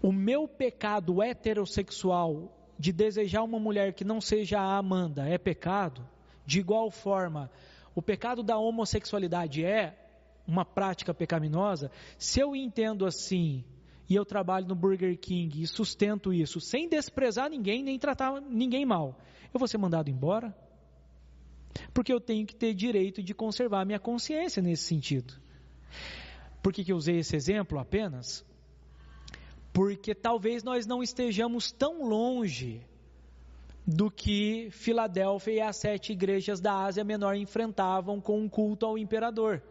O 0.00 0.12
meu 0.12 0.46
pecado 0.46 1.20
heterossexual 1.20 2.56
de 2.78 2.92
desejar 2.92 3.42
uma 3.42 3.58
mulher 3.58 3.92
que 3.92 4.04
não 4.04 4.20
seja 4.20 4.60
a 4.60 4.78
Amanda 4.78 5.28
é 5.28 5.36
pecado? 5.36 6.08
De 6.46 6.60
igual 6.60 6.92
forma, 6.92 7.50
o 7.92 8.00
pecado 8.00 8.40
da 8.40 8.56
homossexualidade 8.56 9.64
é 9.64 9.98
uma 10.46 10.64
prática 10.64 11.12
pecaminosa? 11.12 11.90
Se 12.16 12.38
eu 12.38 12.54
entendo 12.54 13.04
assim 13.04 13.64
e 14.08 14.14
eu 14.14 14.24
trabalho 14.24 14.68
no 14.68 14.76
Burger 14.76 15.18
King 15.18 15.60
e 15.60 15.66
sustento 15.66 16.32
isso, 16.32 16.60
sem 16.60 16.88
desprezar 16.88 17.50
ninguém, 17.50 17.82
nem 17.82 17.98
tratar 17.98 18.40
ninguém 18.40 18.86
mal, 18.86 19.18
eu 19.52 19.58
vou 19.58 19.66
ser 19.66 19.78
mandado 19.78 20.08
embora? 20.08 20.56
Porque 21.92 22.12
eu 22.12 22.20
tenho 22.20 22.46
que 22.46 22.54
ter 22.54 22.74
direito 22.74 23.20
de 23.20 23.34
conservar 23.34 23.84
minha 23.84 23.98
consciência 23.98 24.62
nesse 24.62 24.84
sentido. 24.84 25.49
Por 26.62 26.72
que, 26.72 26.84
que 26.84 26.92
eu 26.92 26.96
usei 26.96 27.18
esse 27.18 27.36
exemplo 27.36 27.78
apenas? 27.78 28.44
Porque 29.72 30.14
talvez 30.14 30.62
nós 30.62 30.86
não 30.86 31.02
estejamos 31.02 31.70
tão 31.72 32.06
longe 32.06 32.84
do 33.86 34.10
que 34.10 34.68
Filadélfia 34.70 35.52
e 35.52 35.60
as 35.60 35.76
sete 35.76 36.12
igrejas 36.12 36.60
da 36.60 36.84
Ásia 36.84 37.04
Menor 37.04 37.34
enfrentavam 37.34 38.20
com 38.20 38.40
um 38.40 38.48
culto 38.48 38.86
ao 38.86 38.98
imperador. 38.98 39.62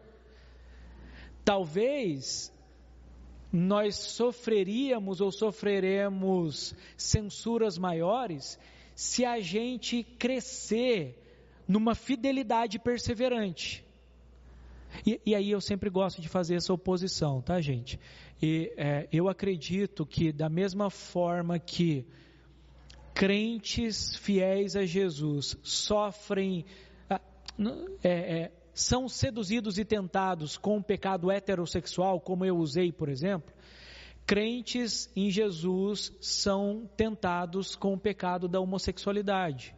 Talvez 1.44 2.52
nós 3.52 3.96
sofreríamos 3.96 5.20
ou 5.20 5.32
sofreremos 5.32 6.74
censuras 6.96 7.78
maiores 7.78 8.58
se 8.94 9.24
a 9.24 9.40
gente 9.40 10.04
crescer 10.04 11.16
numa 11.66 11.94
fidelidade 11.94 12.78
perseverante. 12.78 13.84
E, 15.06 15.20
e, 15.24 15.34
aí 15.34 15.50
eu 15.50 15.60
sempre 15.60 15.88
gosto 15.90 16.20
de 16.20 16.28
fazer 16.28 16.56
essa 16.56 16.72
oposição, 16.72 17.40
tá, 17.40 17.60
gente? 17.60 17.98
E 18.42 18.72
é, 18.76 19.08
eu 19.12 19.28
acredito 19.28 20.04
que 20.04 20.32
da 20.32 20.48
mesma 20.48 20.90
forma 20.90 21.58
que 21.58 22.06
crentes 23.14 24.16
fiéis 24.16 24.76
a 24.76 24.84
Jesus 24.84 25.56
sofrem, 25.62 26.64
ah, 27.08 27.20
é, 28.02 28.10
é, 28.10 28.52
são 28.72 29.08
seduzidos 29.08 29.78
e 29.78 29.84
tentados 29.84 30.56
com 30.56 30.78
o 30.78 30.82
pecado 30.82 31.30
heterossexual, 31.30 32.20
como 32.20 32.44
eu 32.44 32.56
usei, 32.56 32.90
por 32.90 33.08
exemplo, 33.08 33.52
crentes 34.26 35.10
em 35.16 35.30
Jesus 35.30 36.12
são 36.20 36.88
tentados 36.96 37.74
com 37.74 37.94
o 37.94 37.98
pecado 37.98 38.48
da 38.48 38.60
homossexualidade. 38.60 39.74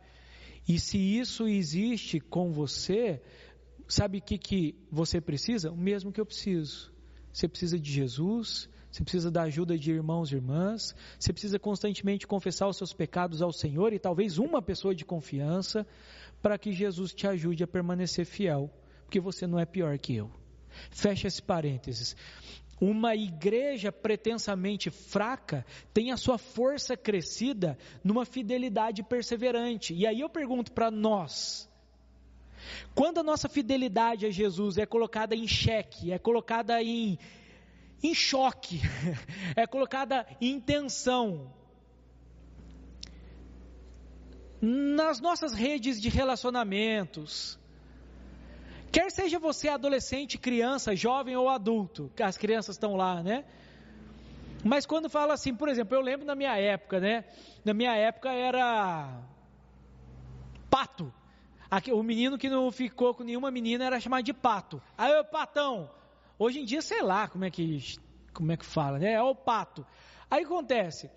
E 0.69 0.79
se 0.79 0.99
isso 0.99 1.49
existe 1.49 2.21
com 2.21 2.53
você, 2.53 3.21
sabe 3.93 4.19
o 4.19 4.23
que, 4.23 4.39
que 4.39 4.75
você 4.91 5.21
precisa? 5.21 5.71
O 5.71 5.77
mesmo 5.77 6.13
que 6.13 6.21
eu 6.21 6.27
preciso. 6.27 6.93
Você 7.33 7.49
precisa 7.49 7.79
de 7.79 7.91
Jesus, 7.91 8.69
você 8.91 9.03
precisa 9.03 9.31
da 9.31 9.43
ajuda 9.43 9.79
de 9.79 9.91
irmãos 9.91 10.31
e 10.31 10.35
irmãs, 10.35 10.95
você 11.19 11.33
precisa 11.33 11.59
constantemente 11.59 12.27
confessar 12.27 12.69
os 12.69 12.77
seus 12.77 12.93
pecados 12.93 13.41
ao 13.41 13.53
Senhor 13.53 13.93
e 13.93 13.99
talvez 13.99 14.39
uma 14.39 14.61
pessoa 14.61 14.95
de 14.95 15.05
confiança 15.05 15.87
para 16.43 16.59
que 16.59 16.73
Jesus 16.73 17.15
te 17.15 17.27
ajude 17.27 17.65
a 17.65 17.67
permanecer 17.67 18.27
fiel, 18.27 18.71
porque 19.05 19.21
você 19.21 19.47
não 19.47 19.59
é 19.59 19.65
pior 19.65 19.99
que 19.99 20.17
eu. 20.17 20.31
Fecha 20.91 21.29
esse 21.29 21.43
parênteses. 21.43 22.17
Uma 22.81 23.15
igreja 23.15 23.93
pretensamente 23.93 24.91
fraca 24.91 25.65
tem 25.95 26.11
a 26.11 26.17
sua 26.17 26.37
força 26.37 26.97
crescida 26.97 27.79
numa 28.03 28.27
fidelidade 28.27 29.03
perseverante. 29.03 29.95
E 29.95 30.07
aí 30.07 30.21
eu 30.21 30.29
pergunto 30.29 30.73
para 30.73 30.91
nós, 30.91 31.71
quando 32.95 33.19
a 33.19 33.23
nossa 33.23 33.49
fidelidade 33.49 34.27
a 34.27 34.31
Jesus 34.31 34.79
é 34.79 34.87
colocada 34.87 35.35
em 35.35 35.47
xeque, 35.47 36.13
é 36.13 36.19
colocada 36.19 36.83
em 36.83 37.19
em 38.03 38.15
choque, 38.15 38.81
é 39.55 39.67
colocada 39.67 40.27
em 40.41 40.61
tensão. 40.61 41.53
Nas 44.61 45.21
nossas 45.21 45.53
redes 45.53 46.01
de 46.01 46.09
relacionamentos, 46.09 47.59
quer 48.91 49.11
seja 49.11 49.39
você 49.39 49.69
adolescente, 49.69 50.37
criança, 50.37 50.97
jovem 50.97 51.37
ou 51.37 51.49
adulto, 51.49 52.11
as 52.21 52.37
crianças 52.37 52.75
estão 52.75 52.97
lá, 52.97 53.23
né? 53.23 53.45
Mas 54.65 54.87
quando 54.87 55.11
fala 55.11 55.35
assim, 55.35 55.55
por 55.55 55.69
exemplo, 55.69 55.97
eu 55.97 56.01
lembro 56.01 56.25
na 56.25 56.37
minha 56.37 56.57
época, 56.57 57.01
né? 57.01 57.25
Na 57.65 57.75
minha 57.75 57.95
época 57.97 58.31
era 58.31 59.21
pato. 60.71 61.13
O 61.93 62.03
menino 62.03 62.37
que 62.37 62.49
não 62.49 62.71
ficou 62.71 63.15
com 63.15 63.23
nenhuma 63.23 63.51
menina 63.51 63.85
era 63.85 64.01
chamado 64.01 64.25
de 64.25 64.33
pato. 64.33 64.83
Aí, 64.97 65.13
o 65.19 65.25
patão, 65.25 65.89
Hoje 66.43 66.59
em 66.59 66.65
dia, 66.65 66.83
sei 66.83 67.03
lá 67.03 67.29
como 67.29 67.45
é 67.45 67.51
que, 67.53 67.79
como 68.35 68.51
é 68.51 68.57
que 68.57 68.67
fala, 68.67 68.99
né? 68.99 69.13
É 69.13 69.23
o 69.23 69.33
pato. 69.33 69.87
Aí 70.29 70.43
acontece. 70.43 71.09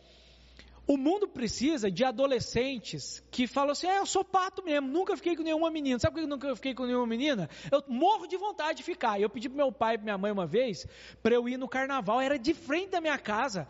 O 0.85 0.97
mundo 0.97 1.27
precisa 1.27 1.89
de 1.89 2.03
adolescentes 2.03 3.23
que 3.31 3.47
falam 3.47 3.71
assim: 3.71 3.87
é, 3.87 3.97
eu 3.97 4.05
sou 4.05 4.23
pato 4.23 4.63
mesmo, 4.63 4.87
nunca 4.87 5.17
fiquei 5.17 5.35
com 5.35 5.41
nenhuma 5.41 5.71
menina. 5.71 5.97
Sabe 5.97 6.13
por 6.13 6.19
que 6.19 6.25
eu 6.25 6.29
nunca 6.29 6.55
fiquei 6.55 6.75
com 6.75 6.85
nenhuma 6.85 7.07
menina? 7.07 7.49
Eu 7.71 7.83
morro 7.87 8.27
de 8.27 8.37
vontade 8.37 8.77
de 8.77 8.83
ficar. 8.83 9.19
Eu 9.19 9.27
pedi 9.27 9.49
para 9.49 9.57
meu 9.57 9.71
pai 9.71 9.95
e 9.95 9.97
minha 9.97 10.15
mãe 10.15 10.31
uma 10.31 10.45
vez 10.45 10.85
para 11.23 11.33
eu 11.33 11.49
ir 11.49 11.57
no 11.57 11.67
carnaval, 11.67 12.21
era 12.21 12.37
de 12.37 12.53
frente 12.53 12.91
da 12.91 13.01
minha 13.01 13.17
casa. 13.17 13.67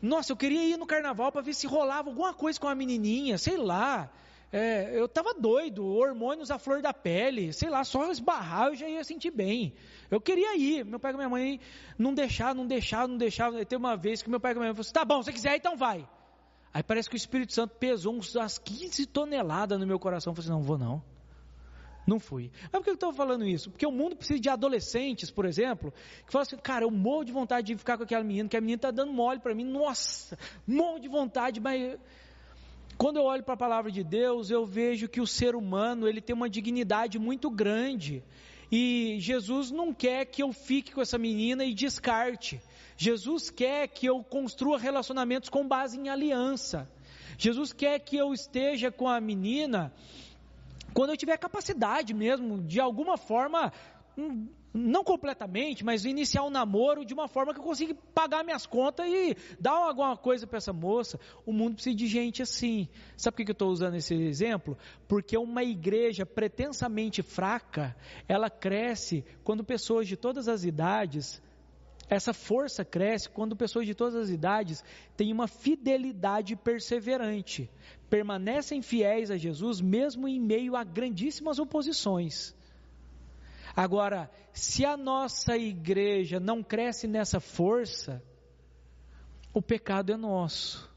Nossa, 0.00 0.32
eu 0.32 0.36
queria 0.36 0.64
ir 0.64 0.78
no 0.78 0.86
carnaval 0.86 1.30
para 1.30 1.42
ver 1.42 1.52
se 1.52 1.66
rolava 1.66 2.08
alguma 2.08 2.32
coisa 2.32 2.58
com 2.58 2.68
a 2.68 2.74
menininha, 2.74 3.36
sei 3.36 3.58
lá. 3.58 4.10
É, 4.52 4.96
eu 4.96 5.06
estava 5.06 5.34
doido, 5.34 5.84
hormônios 5.84 6.50
à 6.50 6.58
flor 6.58 6.80
da 6.80 6.94
pele, 6.94 7.52
sei 7.52 7.68
lá, 7.68 7.82
só 7.82 8.10
esbarrar 8.10 8.68
eu 8.68 8.76
já 8.76 8.88
ia 8.88 9.02
sentir 9.02 9.30
bem. 9.30 9.74
Eu 10.10 10.20
queria 10.20 10.56
ir, 10.56 10.84
meu 10.84 11.00
pai 11.00 11.12
e 11.12 11.16
minha 11.16 11.28
mãe 11.28 11.60
não 11.98 12.14
deixaram, 12.14 12.54
não 12.54 12.66
deixaram, 12.66 13.08
não 13.08 13.16
deixaram. 13.16 13.64
Tem 13.64 13.78
uma 13.78 13.96
vez 13.96 14.22
que 14.22 14.30
meu 14.30 14.38
pai 14.38 14.52
e 14.52 14.54
minha 14.54 14.66
mãe 14.66 14.74
falaram 14.74 14.80
assim, 14.80 14.92
tá 14.92 15.04
bom, 15.04 15.22
se 15.22 15.32
quiser, 15.32 15.56
então 15.56 15.76
vai. 15.76 16.08
Aí 16.72 16.82
parece 16.82 17.08
que 17.08 17.16
o 17.16 17.18
Espírito 17.18 17.52
Santo 17.52 17.74
pesou 17.76 18.14
umas 18.14 18.58
15 18.58 19.06
toneladas 19.06 19.80
no 19.80 19.86
meu 19.86 19.98
coração. 19.98 20.30
Eu 20.30 20.36
falei 20.36 20.50
assim, 20.50 20.58
não 20.58 20.62
vou 20.62 20.78
não. 20.78 21.02
Não 22.06 22.20
fui. 22.20 22.52
Mas 22.64 22.70
por 22.70 22.84
que 22.84 22.90
eu 22.90 22.94
estou 22.94 23.12
falando 23.12 23.44
isso? 23.44 23.70
Porque 23.70 23.84
o 23.84 23.90
mundo 23.90 24.14
precisa 24.14 24.38
de 24.38 24.48
adolescentes, 24.48 25.28
por 25.30 25.44
exemplo, 25.44 25.92
que 26.24 26.30
falam 26.30 26.42
assim, 26.42 26.56
cara, 26.56 26.84
eu 26.84 26.90
morro 26.90 27.24
de 27.24 27.32
vontade 27.32 27.66
de 27.66 27.76
ficar 27.76 27.96
com 27.96 28.04
aquela 28.04 28.22
menina, 28.22 28.48
que 28.48 28.56
a 28.56 28.60
menina 28.60 28.76
está 28.76 28.90
dando 28.92 29.12
mole 29.12 29.40
para 29.40 29.54
mim. 29.54 29.64
Nossa, 29.64 30.38
morro 30.66 31.00
de 31.00 31.08
vontade, 31.08 31.60
mas 31.60 31.98
quando 32.98 33.18
eu 33.18 33.24
olho 33.24 33.42
para 33.42 33.54
a 33.54 33.58
palavra 33.58 33.90
de 33.90 34.02
Deus, 34.02 34.50
eu 34.50 34.64
vejo 34.64 35.08
que 35.08 35.20
o 35.20 35.26
ser 35.26 35.54
humano, 35.54 36.08
ele 36.08 36.20
tem 36.20 36.34
uma 36.34 36.48
dignidade 36.48 37.18
muito 37.18 37.50
grande. 37.50 38.22
E 38.72 39.16
Jesus 39.20 39.70
não 39.70 39.92
quer 39.92 40.24
que 40.24 40.42
eu 40.42 40.52
fique 40.52 40.92
com 40.92 41.00
essa 41.00 41.18
menina 41.18 41.64
e 41.64 41.74
descarte. 41.74 42.60
Jesus 42.96 43.50
quer 43.50 43.86
que 43.88 44.06
eu 44.06 44.24
construa 44.24 44.78
relacionamentos 44.78 45.48
com 45.48 45.66
base 45.66 45.98
em 45.98 46.08
aliança. 46.08 46.90
Jesus 47.36 47.72
quer 47.72 47.98
que 47.98 48.16
eu 48.16 48.32
esteja 48.32 48.90
com 48.90 49.06
a 49.06 49.20
menina 49.20 49.92
quando 50.94 51.10
eu 51.10 51.16
tiver 51.18 51.36
capacidade 51.36 52.14
mesmo, 52.14 52.62
de 52.62 52.80
alguma 52.80 53.18
forma, 53.18 53.70
hum, 54.16 54.48
não 54.76 55.02
completamente, 55.02 55.84
mas 55.84 56.04
iniciar 56.04 56.44
um 56.44 56.50
namoro 56.50 57.04
de 57.04 57.14
uma 57.14 57.26
forma 57.26 57.52
que 57.54 57.60
eu 57.60 57.64
consiga 57.64 57.94
pagar 58.14 58.44
minhas 58.44 58.66
contas 58.66 59.06
e 59.08 59.36
dar 59.58 59.72
alguma 59.72 60.16
coisa 60.16 60.46
para 60.46 60.58
essa 60.58 60.72
moça. 60.72 61.18
O 61.44 61.52
mundo 61.52 61.74
precisa 61.74 61.96
de 61.96 62.06
gente 62.06 62.42
assim. 62.42 62.88
Sabe 63.16 63.36
por 63.36 63.44
que 63.44 63.50
eu 63.50 63.54
estou 63.54 63.70
usando 63.70 63.94
esse 63.94 64.14
exemplo? 64.14 64.76
Porque 65.08 65.36
uma 65.36 65.64
igreja 65.64 66.26
pretensamente 66.26 67.22
fraca, 67.22 67.96
ela 68.28 68.50
cresce 68.50 69.24
quando 69.42 69.64
pessoas 69.64 70.06
de 70.06 70.16
todas 70.16 70.48
as 70.48 70.64
idades 70.64 71.42
essa 72.08 72.32
força 72.32 72.84
cresce 72.84 73.28
quando 73.28 73.56
pessoas 73.56 73.84
de 73.84 73.94
todas 73.94 74.14
as 74.14 74.30
idades 74.30 74.84
têm 75.16 75.32
uma 75.32 75.48
fidelidade 75.48 76.54
perseverante, 76.54 77.68
permanecem 78.08 78.80
fiéis 78.80 79.28
a 79.28 79.36
Jesus 79.36 79.80
mesmo 79.80 80.28
em 80.28 80.40
meio 80.40 80.76
a 80.76 80.84
grandíssimas 80.84 81.58
oposições. 81.58 82.54
Agora, 83.76 84.30
se 84.54 84.86
a 84.86 84.96
nossa 84.96 85.54
igreja 85.54 86.40
não 86.40 86.62
cresce 86.62 87.06
nessa 87.06 87.38
força, 87.38 88.22
o 89.52 89.60
pecado 89.60 90.10
é 90.12 90.16
nosso. 90.16 90.90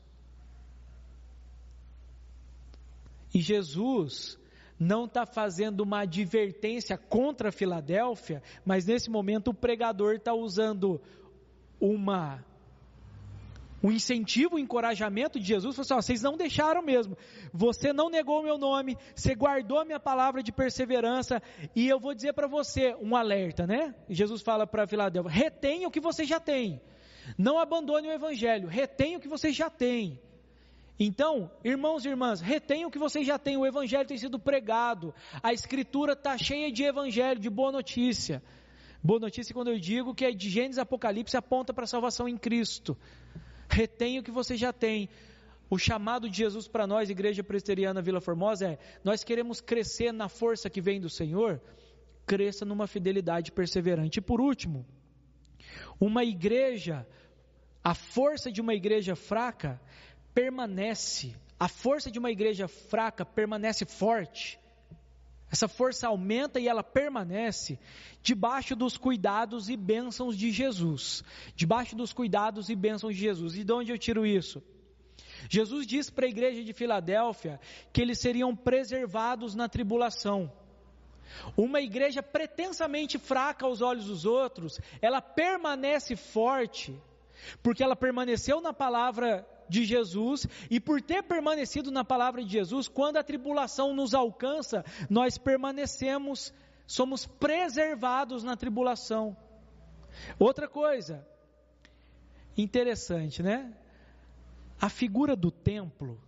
E 3.33 3.41
Jesus 3.41 4.39
não 4.79 5.03
está 5.03 5.25
fazendo 5.25 5.81
uma 5.81 6.03
advertência 6.03 6.97
contra 6.97 7.49
a 7.49 7.51
Filadélfia, 7.51 8.41
mas 8.63 8.85
nesse 8.85 9.09
momento 9.09 9.49
o 9.49 9.53
pregador 9.53 10.15
está 10.15 10.33
usando 10.33 11.01
uma 11.81 12.45
um 13.83 13.91
incentivo, 13.91 14.55
um 14.55 14.59
encorajamento 14.59 15.39
de 15.39 15.45
Jesus, 15.45 15.75
falou 15.75 15.85
assim, 15.85 15.93
ó, 15.93 16.01
vocês 16.01 16.21
não 16.21 16.35
deixaram 16.35 16.81
mesmo, 16.81 17.17
você 17.53 17.93
não 17.93 18.09
negou 18.09 18.39
o 18.39 18.43
meu 18.43 18.57
nome, 18.57 18.97
você 19.15 19.33
guardou 19.35 19.79
a 19.79 19.85
minha 19.85 19.99
palavra 19.99 20.43
de 20.43 20.51
perseverança, 20.51 21.41
e 21.75 21.87
eu 21.87 21.99
vou 21.99 22.13
dizer 22.13 22.33
para 22.33 22.47
você, 22.47 22.95
um 23.01 23.15
alerta, 23.15 23.65
né? 23.65 23.95
Jesus 24.09 24.41
fala 24.41 24.67
para 24.67 24.87
Filadélfia, 24.87 25.31
retenha 25.31 25.87
o 25.87 25.91
que 25.91 25.99
você 25.99 26.25
já 26.25 26.39
tem, 26.39 26.81
não 27.37 27.59
abandone 27.59 28.07
o 28.07 28.11
evangelho, 28.11 28.67
retenha 28.67 29.17
o 29.17 29.21
que 29.21 29.27
você 29.27 29.51
já 29.51 29.69
tem. 29.69 30.19
Então, 31.01 31.49
irmãos 31.63 32.03
e 32.03 32.09
irmãs, 32.09 32.41
retenha 32.41 32.85
o 32.85 32.91
que 32.91 32.99
vocês 32.99 33.25
já 33.25 33.39
têm, 33.39 33.55
o 33.55 33.65
evangelho 33.65 34.05
tem 34.05 34.17
sido 34.17 34.37
pregado, 34.37 35.13
a 35.41 35.53
escritura 35.53 36.11
está 36.11 36.37
cheia 36.37 36.69
de 36.69 36.83
evangelho, 36.83 37.39
de 37.39 37.49
boa 37.49 37.71
notícia. 37.71 38.43
Boa 39.01 39.17
notícia 39.17 39.53
quando 39.53 39.69
eu 39.69 39.79
digo 39.79 40.13
que 40.13 40.25
é 40.25 40.31
de 40.31 40.49
Gênesis 40.49 40.77
Apocalipse 40.77 41.37
aponta 41.37 41.73
para 41.73 41.85
a 41.85 41.87
salvação 41.87 42.27
em 42.27 42.35
Cristo. 42.35 42.97
Retenha 43.69 44.19
o 44.19 44.23
que 44.23 44.31
você 44.31 44.57
já 44.57 44.73
tem. 44.73 45.09
O 45.69 45.77
chamado 45.77 46.29
de 46.29 46.37
Jesus 46.37 46.67
para 46.67 46.87
nós, 46.87 47.09
Igreja 47.09 47.43
Presbiteriana 47.43 48.01
Vila 48.01 48.19
Formosa, 48.19 48.69
é: 48.71 48.79
nós 49.03 49.23
queremos 49.23 49.61
crescer 49.61 50.11
na 50.11 50.27
força 50.27 50.69
que 50.69 50.81
vem 50.81 50.99
do 50.99 51.09
Senhor, 51.09 51.61
cresça 52.25 52.65
numa 52.65 52.87
fidelidade 52.87 53.51
perseverante. 53.51 54.17
E 54.17 54.21
por 54.21 54.41
último, 54.41 54.85
uma 55.99 56.23
igreja 56.23 57.05
a 57.83 57.93
força 57.93 58.51
de 58.51 58.61
uma 58.61 58.73
igreja 58.73 59.15
fraca 59.15 59.79
permanece, 60.33 61.35
a 61.59 61.67
força 61.67 62.11
de 62.11 62.19
uma 62.19 62.29
igreja 62.29 62.67
fraca 62.67 63.25
permanece 63.25 63.85
forte. 63.85 64.58
Essa 65.51 65.67
força 65.67 66.07
aumenta 66.07 66.59
e 66.59 66.67
ela 66.67 66.83
permanece 66.83 67.79
debaixo 68.21 68.75
dos 68.75 68.97
cuidados 68.97 69.69
e 69.69 69.75
bênçãos 69.75 70.37
de 70.37 70.51
Jesus. 70.51 71.23
Debaixo 71.55 71.95
dos 71.95 72.13
cuidados 72.13 72.69
e 72.69 72.75
bênçãos 72.75 73.15
de 73.15 73.21
Jesus. 73.21 73.55
E 73.55 73.63
de 73.63 73.73
onde 73.73 73.91
eu 73.91 73.97
tiro 73.97 74.25
isso? 74.25 74.61
Jesus 75.49 75.87
disse 75.87 76.11
para 76.11 76.25
a 76.25 76.29
igreja 76.29 76.63
de 76.63 76.73
Filadélfia 76.73 77.59
que 77.91 78.01
eles 78.01 78.19
seriam 78.19 78.55
preservados 78.55 79.55
na 79.55 79.67
tribulação. 79.67 80.51
Uma 81.55 81.81
igreja 81.81 82.21
pretensamente 82.21 83.17
fraca 83.17 83.65
aos 83.65 83.81
olhos 83.81 84.05
dos 84.05 84.25
outros, 84.25 84.79
ela 85.01 85.21
permanece 85.21 86.15
forte, 86.15 86.99
porque 87.63 87.83
ela 87.83 87.95
permaneceu 87.95 88.61
na 88.61 88.73
palavra 88.73 89.47
de 89.69 89.85
Jesus, 89.85 90.47
e 90.69 90.79
por 90.79 91.01
ter 91.01 91.23
permanecido 91.23 91.91
na 91.91 92.03
palavra 92.03 92.43
de 92.43 92.51
Jesus, 92.51 92.87
quando 92.87 93.17
a 93.17 93.23
tribulação 93.23 93.93
nos 93.93 94.13
alcança, 94.13 94.83
nós 95.09 95.37
permanecemos, 95.37 96.53
somos 96.87 97.25
preservados 97.25 98.43
na 98.43 98.57
tribulação. 98.57 99.37
Outra 100.39 100.67
coisa, 100.67 101.25
interessante, 102.57 103.43
né? 103.43 103.73
A 104.81 104.89
figura 104.89 105.35
do 105.35 105.51
templo 105.51 106.19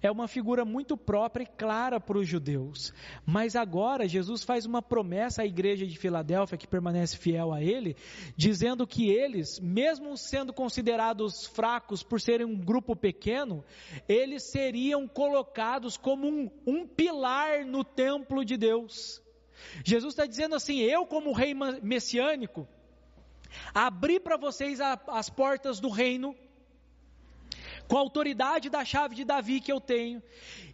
é 0.00 0.10
uma 0.10 0.28
figura 0.28 0.64
muito 0.64 0.96
própria 0.96 1.42
e 1.42 1.46
clara 1.46 2.00
para 2.00 2.18
os 2.18 2.28
judeus. 2.28 2.92
Mas 3.26 3.56
agora 3.56 4.08
Jesus 4.08 4.42
faz 4.42 4.64
uma 4.64 4.80
promessa 4.80 5.42
à 5.42 5.46
igreja 5.46 5.86
de 5.86 5.98
Filadélfia, 5.98 6.58
que 6.58 6.66
permanece 6.66 7.16
fiel 7.16 7.52
a 7.52 7.62
ele, 7.62 7.96
dizendo 8.36 8.86
que 8.86 9.10
eles, 9.10 9.58
mesmo 9.60 10.16
sendo 10.16 10.52
considerados 10.52 11.46
fracos 11.46 12.02
por 12.02 12.20
serem 12.20 12.46
um 12.46 12.56
grupo 12.56 12.94
pequeno, 12.94 13.64
eles 14.08 14.50
seriam 14.50 15.08
colocados 15.08 15.96
como 15.96 16.28
um, 16.28 16.50
um 16.66 16.86
pilar 16.86 17.64
no 17.64 17.82
templo 17.84 18.44
de 18.44 18.56
Deus. 18.56 19.22
Jesus 19.84 20.12
está 20.12 20.26
dizendo 20.26 20.54
assim: 20.54 20.78
eu, 20.78 21.04
como 21.06 21.32
rei 21.32 21.54
messiânico, 21.82 22.68
abri 23.74 24.20
para 24.20 24.36
vocês 24.36 24.80
a, 24.80 25.00
as 25.08 25.28
portas 25.28 25.80
do 25.80 25.88
reino 25.88 26.36
com 27.88 27.96
a 27.96 28.00
autoridade 28.00 28.68
da 28.68 28.84
chave 28.84 29.14
de 29.14 29.24
Davi 29.24 29.60
que 29.60 29.72
eu 29.72 29.80
tenho, 29.80 30.22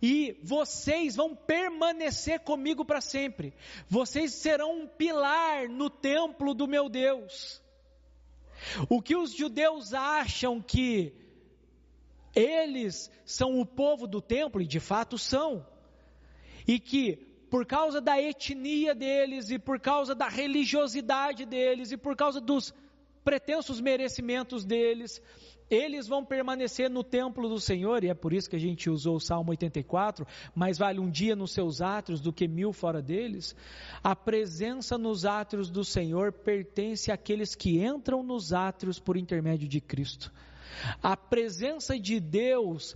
e 0.02 0.36
vocês 0.42 1.14
vão 1.14 1.34
permanecer 1.34 2.40
comigo 2.40 2.84
para 2.84 3.00
sempre. 3.00 3.54
Vocês 3.88 4.34
serão 4.34 4.80
um 4.80 4.86
pilar 4.86 5.68
no 5.68 5.88
templo 5.88 6.52
do 6.52 6.66
meu 6.66 6.88
Deus. 6.88 7.62
O 8.88 9.00
que 9.00 9.14
os 9.16 9.32
judeus 9.32 9.94
acham 9.94 10.60
que 10.60 11.14
eles 12.34 13.10
são 13.24 13.60
o 13.60 13.64
povo 13.64 14.06
do 14.06 14.20
templo, 14.20 14.60
e 14.60 14.66
de 14.66 14.80
fato 14.80 15.16
são, 15.16 15.64
e 16.66 16.80
que 16.80 17.16
por 17.48 17.64
causa 17.64 18.00
da 18.00 18.20
etnia 18.20 18.94
deles, 18.94 19.50
e 19.50 19.58
por 19.60 19.78
causa 19.78 20.14
da 20.14 20.28
religiosidade 20.28 21.44
deles, 21.44 21.92
e 21.92 21.96
por 21.96 22.16
causa 22.16 22.40
dos 22.40 22.74
pretensos 23.24 23.80
merecimentos 23.80 24.64
deles, 24.64 25.20
eles 25.70 26.06
vão 26.06 26.24
permanecer 26.24 26.90
no 26.90 27.02
templo 27.02 27.48
do 27.48 27.58
Senhor, 27.58 28.04
e 28.04 28.10
é 28.10 28.14
por 28.14 28.32
isso 28.32 28.50
que 28.50 28.56
a 28.56 28.60
gente 28.60 28.90
usou 28.90 29.16
o 29.16 29.20
Salmo 29.20 29.50
84, 29.50 30.26
mais 30.54 30.78
vale 30.78 31.00
um 31.00 31.10
dia 31.10 31.34
nos 31.34 31.52
seus 31.52 31.80
átrios 31.80 32.20
do 32.20 32.32
que 32.32 32.46
mil 32.46 32.72
fora 32.72 33.00
deles. 33.00 33.56
A 34.02 34.14
presença 34.14 34.98
nos 34.98 35.24
átrios 35.24 35.70
do 35.70 35.84
Senhor 35.84 36.32
pertence 36.32 37.10
àqueles 37.10 37.54
que 37.54 37.82
entram 37.82 38.22
nos 38.22 38.52
átrios 38.52 39.00
por 39.00 39.16
intermédio 39.16 39.66
de 39.66 39.80
Cristo. 39.80 40.30
A 41.02 41.16
presença 41.16 41.98
de 41.98 42.20
Deus 42.20 42.94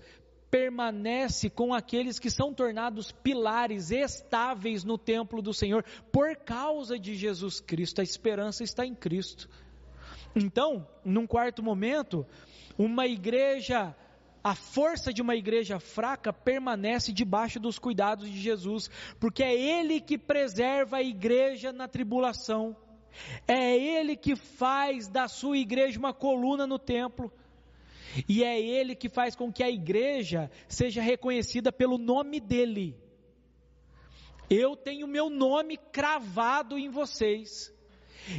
permanece 0.51 1.51
com 1.51 1.75
aqueles 1.75 2.19
que 2.19 2.31
são 2.31 2.53
tornados 2.55 3.12
pilares 3.12 3.91
estáveis 3.91 4.83
no 4.83 4.97
templo 4.97 5.43
do 5.43 5.53
Senhor 5.53 5.85
por 6.11 6.37
causa 6.37 6.99
de 6.99 7.14
Jesus 7.14 7.61
Cristo. 7.61 8.01
A 8.01 8.05
esperança 8.05 8.62
está 8.62 8.85
em 8.85 8.95
Cristo. 8.95 9.49
Então, 10.35 10.87
num 11.05 11.27
quarto 11.27 11.62
momento, 11.62 12.27
uma 12.77 13.07
igreja, 13.07 13.95
a 14.43 14.55
força 14.55 15.12
de 15.12 15.21
uma 15.21 15.35
igreja 15.35 15.81
fraca 15.81 16.33
permanece 16.33 17.12
debaixo 17.12 17.59
dos 17.59 17.79
cuidados 17.79 18.31
de 18.31 18.41
Jesus, 18.41 18.91
porque 19.19 19.43
é 19.43 19.55
Ele 19.55 20.01
que 20.01 20.17
preserva 20.17 20.99
a 20.99 21.03
igreja 21.03 21.73
na 21.73 21.88
tribulação, 21.88 22.77
é 23.47 23.77
Ele 23.77 24.17
que 24.17 24.37
faz 24.37 25.09
da 25.09 25.27
sua 25.27 25.59
igreja 25.59 25.99
uma 25.99 26.14
coluna 26.14 26.67
no 26.67 26.79
templo, 26.79 27.33
e 28.29 28.45
é 28.45 28.61
Ele 28.61 28.95
que 28.95 29.09
faz 29.09 29.35
com 29.35 29.53
que 29.53 29.62
a 29.62 29.71
igreja 29.71 30.51
seja 30.69 31.03
reconhecida 31.03 31.73
pelo 31.73 31.99
nome 31.99 32.41
dEle. 32.41 32.97
Eu 34.49 34.75
tenho 34.75 35.07
meu 35.07 35.29
nome 35.29 35.77
cravado 35.77 36.79
em 36.79 36.88
vocês. 36.88 37.71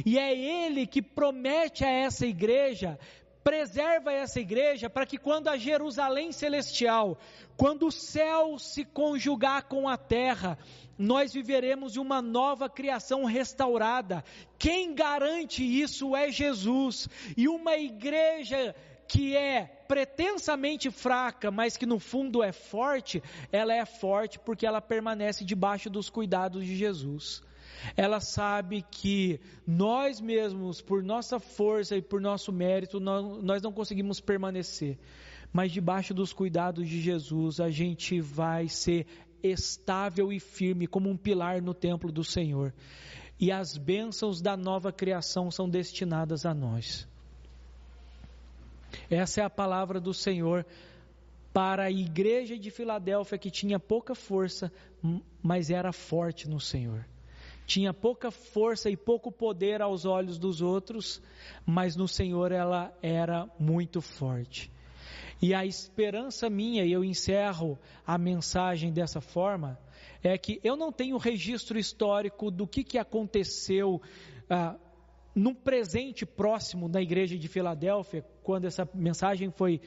E 0.04 0.18
é 0.18 0.36
Ele 0.36 0.86
que 0.86 1.02
promete 1.02 1.84
a 1.84 1.90
essa 1.90 2.26
igreja 2.26 2.98
preserva 3.42 4.12
essa 4.12 4.38
igreja 4.38 4.90
para 4.90 5.06
que 5.06 5.16
quando 5.16 5.48
a 5.48 5.56
Jerusalém 5.56 6.30
celestial, 6.32 7.18
quando 7.56 7.86
o 7.86 7.92
céu 7.92 8.58
se 8.58 8.84
conjugar 8.84 9.64
com 9.64 9.88
a 9.88 9.96
terra, 9.96 10.58
nós 10.98 11.32
viveremos 11.32 11.96
uma 11.96 12.20
nova 12.20 12.68
criação 12.68 13.24
restaurada. 13.24 14.22
Quem 14.58 14.94
garante 14.94 15.64
isso 15.64 16.14
é 16.14 16.30
Jesus. 16.30 17.08
E 17.36 17.48
uma 17.48 17.76
igreja 17.76 18.74
que 19.08 19.34
é 19.34 19.64
pretensamente 19.88 20.90
fraca, 20.90 21.50
mas 21.50 21.76
que 21.76 21.86
no 21.86 21.98
fundo 21.98 22.42
é 22.42 22.52
forte, 22.52 23.22
ela 23.50 23.74
é 23.74 23.84
forte 23.84 24.38
porque 24.38 24.66
ela 24.66 24.80
permanece 24.80 25.44
debaixo 25.44 25.90
dos 25.90 26.08
cuidados 26.08 26.64
de 26.64 26.76
Jesus 26.76 27.42
ela 27.96 28.20
sabe 28.20 28.82
que 28.82 29.40
nós 29.66 30.20
mesmos, 30.20 30.80
por 30.80 31.02
nossa 31.02 31.38
força 31.38 31.96
e 31.96 32.02
por 32.02 32.20
nosso 32.20 32.52
mérito, 32.52 33.00
nós 33.00 33.62
não 33.62 33.72
conseguimos 33.72 34.20
permanecer. 34.20 34.98
Mas 35.52 35.72
debaixo 35.72 36.14
dos 36.14 36.32
cuidados 36.32 36.88
de 36.88 37.00
Jesus, 37.00 37.60
a 37.60 37.70
gente 37.70 38.20
vai 38.20 38.68
ser 38.68 39.06
estável 39.42 40.32
e 40.32 40.38
firme 40.38 40.86
como 40.86 41.08
um 41.08 41.16
pilar 41.16 41.60
no 41.60 41.74
templo 41.74 42.12
do 42.12 42.22
Senhor. 42.22 42.72
E 43.38 43.50
as 43.50 43.76
bênçãos 43.76 44.40
da 44.40 44.56
nova 44.56 44.92
criação 44.92 45.50
são 45.50 45.68
destinadas 45.68 46.44
a 46.44 46.54
nós. 46.54 47.08
Essa 49.08 49.40
é 49.40 49.44
a 49.44 49.50
palavra 49.50 49.98
do 49.98 50.12
Senhor 50.12 50.66
para 51.52 51.84
a 51.84 51.90
igreja 51.90 52.56
de 52.56 52.70
Filadélfia 52.70 53.38
que 53.38 53.50
tinha 53.50 53.80
pouca 53.80 54.14
força, 54.14 54.70
mas 55.42 55.70
era 55.70 55.92
forte 55.92 56.48
no 56.48 56.60
Senhor 56.60 57.04
tinha 57.70 57.94
pouca 57.94 58.32
força 58.32 58.90
e 58.90 58.96
pouco 58.96 59.30
poder 59.30 59.80
aos 59.80 60.04
olhos 60.04 60.40
dos 60.40 60.60
outros, 60.60 61.22
mas 61.64 61.94
no 61.94 62.08
Senhor 62.08 62.50
ela 62.50 62.92
era 63.00 63.48
muito 63.60 64.00
forte. 64.00 64.72
E 65.40 65.54
a 65.54 65.64
esperança 65.64 66.50
minha, 66.50 66.84
e 66.84 66.90
eu 66.90 67.04
encerro 67.04 67.78
a 68.04 68.18
mensagem 68.18 68.92
dessa 68.92 69.20
forma, 69.20 69.78
é 70.20 70.36
que 70.36 70.60
eu 70.64 70.76
não 70.76 70.90
tenho 70.90 71.16
registro 71.16 71.78
histórico 71.78 72.50
do 72.50 72.66
que, 72.66 72.82
que 72.82 72.98
aconteceu 72.98 74.02
ah, 74.50 74.76
no 75.32 75.54
presente 75.54 76.26
próximo 76.26 76.88
da 76.88 77.00
igreja 77.00 77.38
de 77.38 77.46
Filadélfia, 77.46 78.26
quando 78.42 78.64
essa 78.64 78.86
mensagem 78.92 79.48
foi 79.52 79.80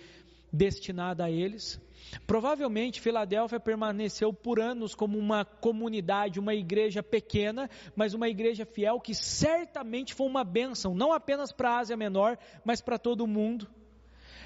destinada 0.53 1.25
a 1.25 1.31
eles. 1.31 1.81
Provavelmente 2.27 3.01
Filadélfia 3.01 3.59
permaneceu 3.59 4.31
por 4.31 4.59
anos 4.59 4.93
como 4.93 5.17
uma 5.17 5.43
comunidade, 5.43 6.39
uma 6.39 6.53
igreja 6.53 7.01
pequena, 7.01 7.67
mas 7.95 8.13
uma 8.13 8.29
igreja 8.29 8.65
fiel 8.65 8.99
que 8.99 9.15
certamente 9.15 10.13
foi 10.13 10.27
uma 10.27 10.43
bênção, 10.43 10.93
não 10.93 11.11
apenas 11.11 11.51
para 11.51 11.71
a 11.71 11.79
Ásia 11.79 11.97
Menor, 11.97 12.37
mas 12.63 12.81
para 12.81 12.99
todo 12.99 13.21
o 13.23 13.27
mundo. 13.27 13.67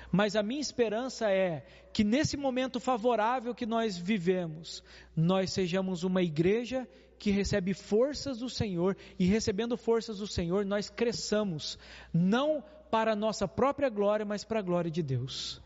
Mas 0.09 0.37
a 0.37 0.43
minha 0.43 0.61
esperança 0.61 1.29
é 1.29 1.65
que 1.91 2.03
nesse 2.03 2.37
momento 2.37 2.79
favorável 2.79 3.53
que 3.53 3.65
nós 3.65 3.97
vivemos, 3.97 4.81
nós 5.13 5.51
sejamos 5.51 6.03
uma 6.03 6.21
igreja 6.21 6.87
que 7.19 7.31
recebe 7.31 7.73
forças 7.73 8.37
do 8.37 8.49
Senhor 8.49 8.95
e 9.19 9.25
recebendo 9.25 9.75
forças 9.75 10.19
do 10.19 10.27
Senhor, 10.27 10.63
nós 10.63 10.89
cresçamos, 10.89 11.77
não 12.13 12.63
para 12.89 13.11
a 13.11 13.15
nossa 13.15 13.47
própria 13.47 13.89
glória, 13.89 14.25
mas 14.25 14.45
para 14.45 14.59
a 14.59 14.63
glória 14.63 14.89
de 14.89 15.03
Deus. 15.03 15.61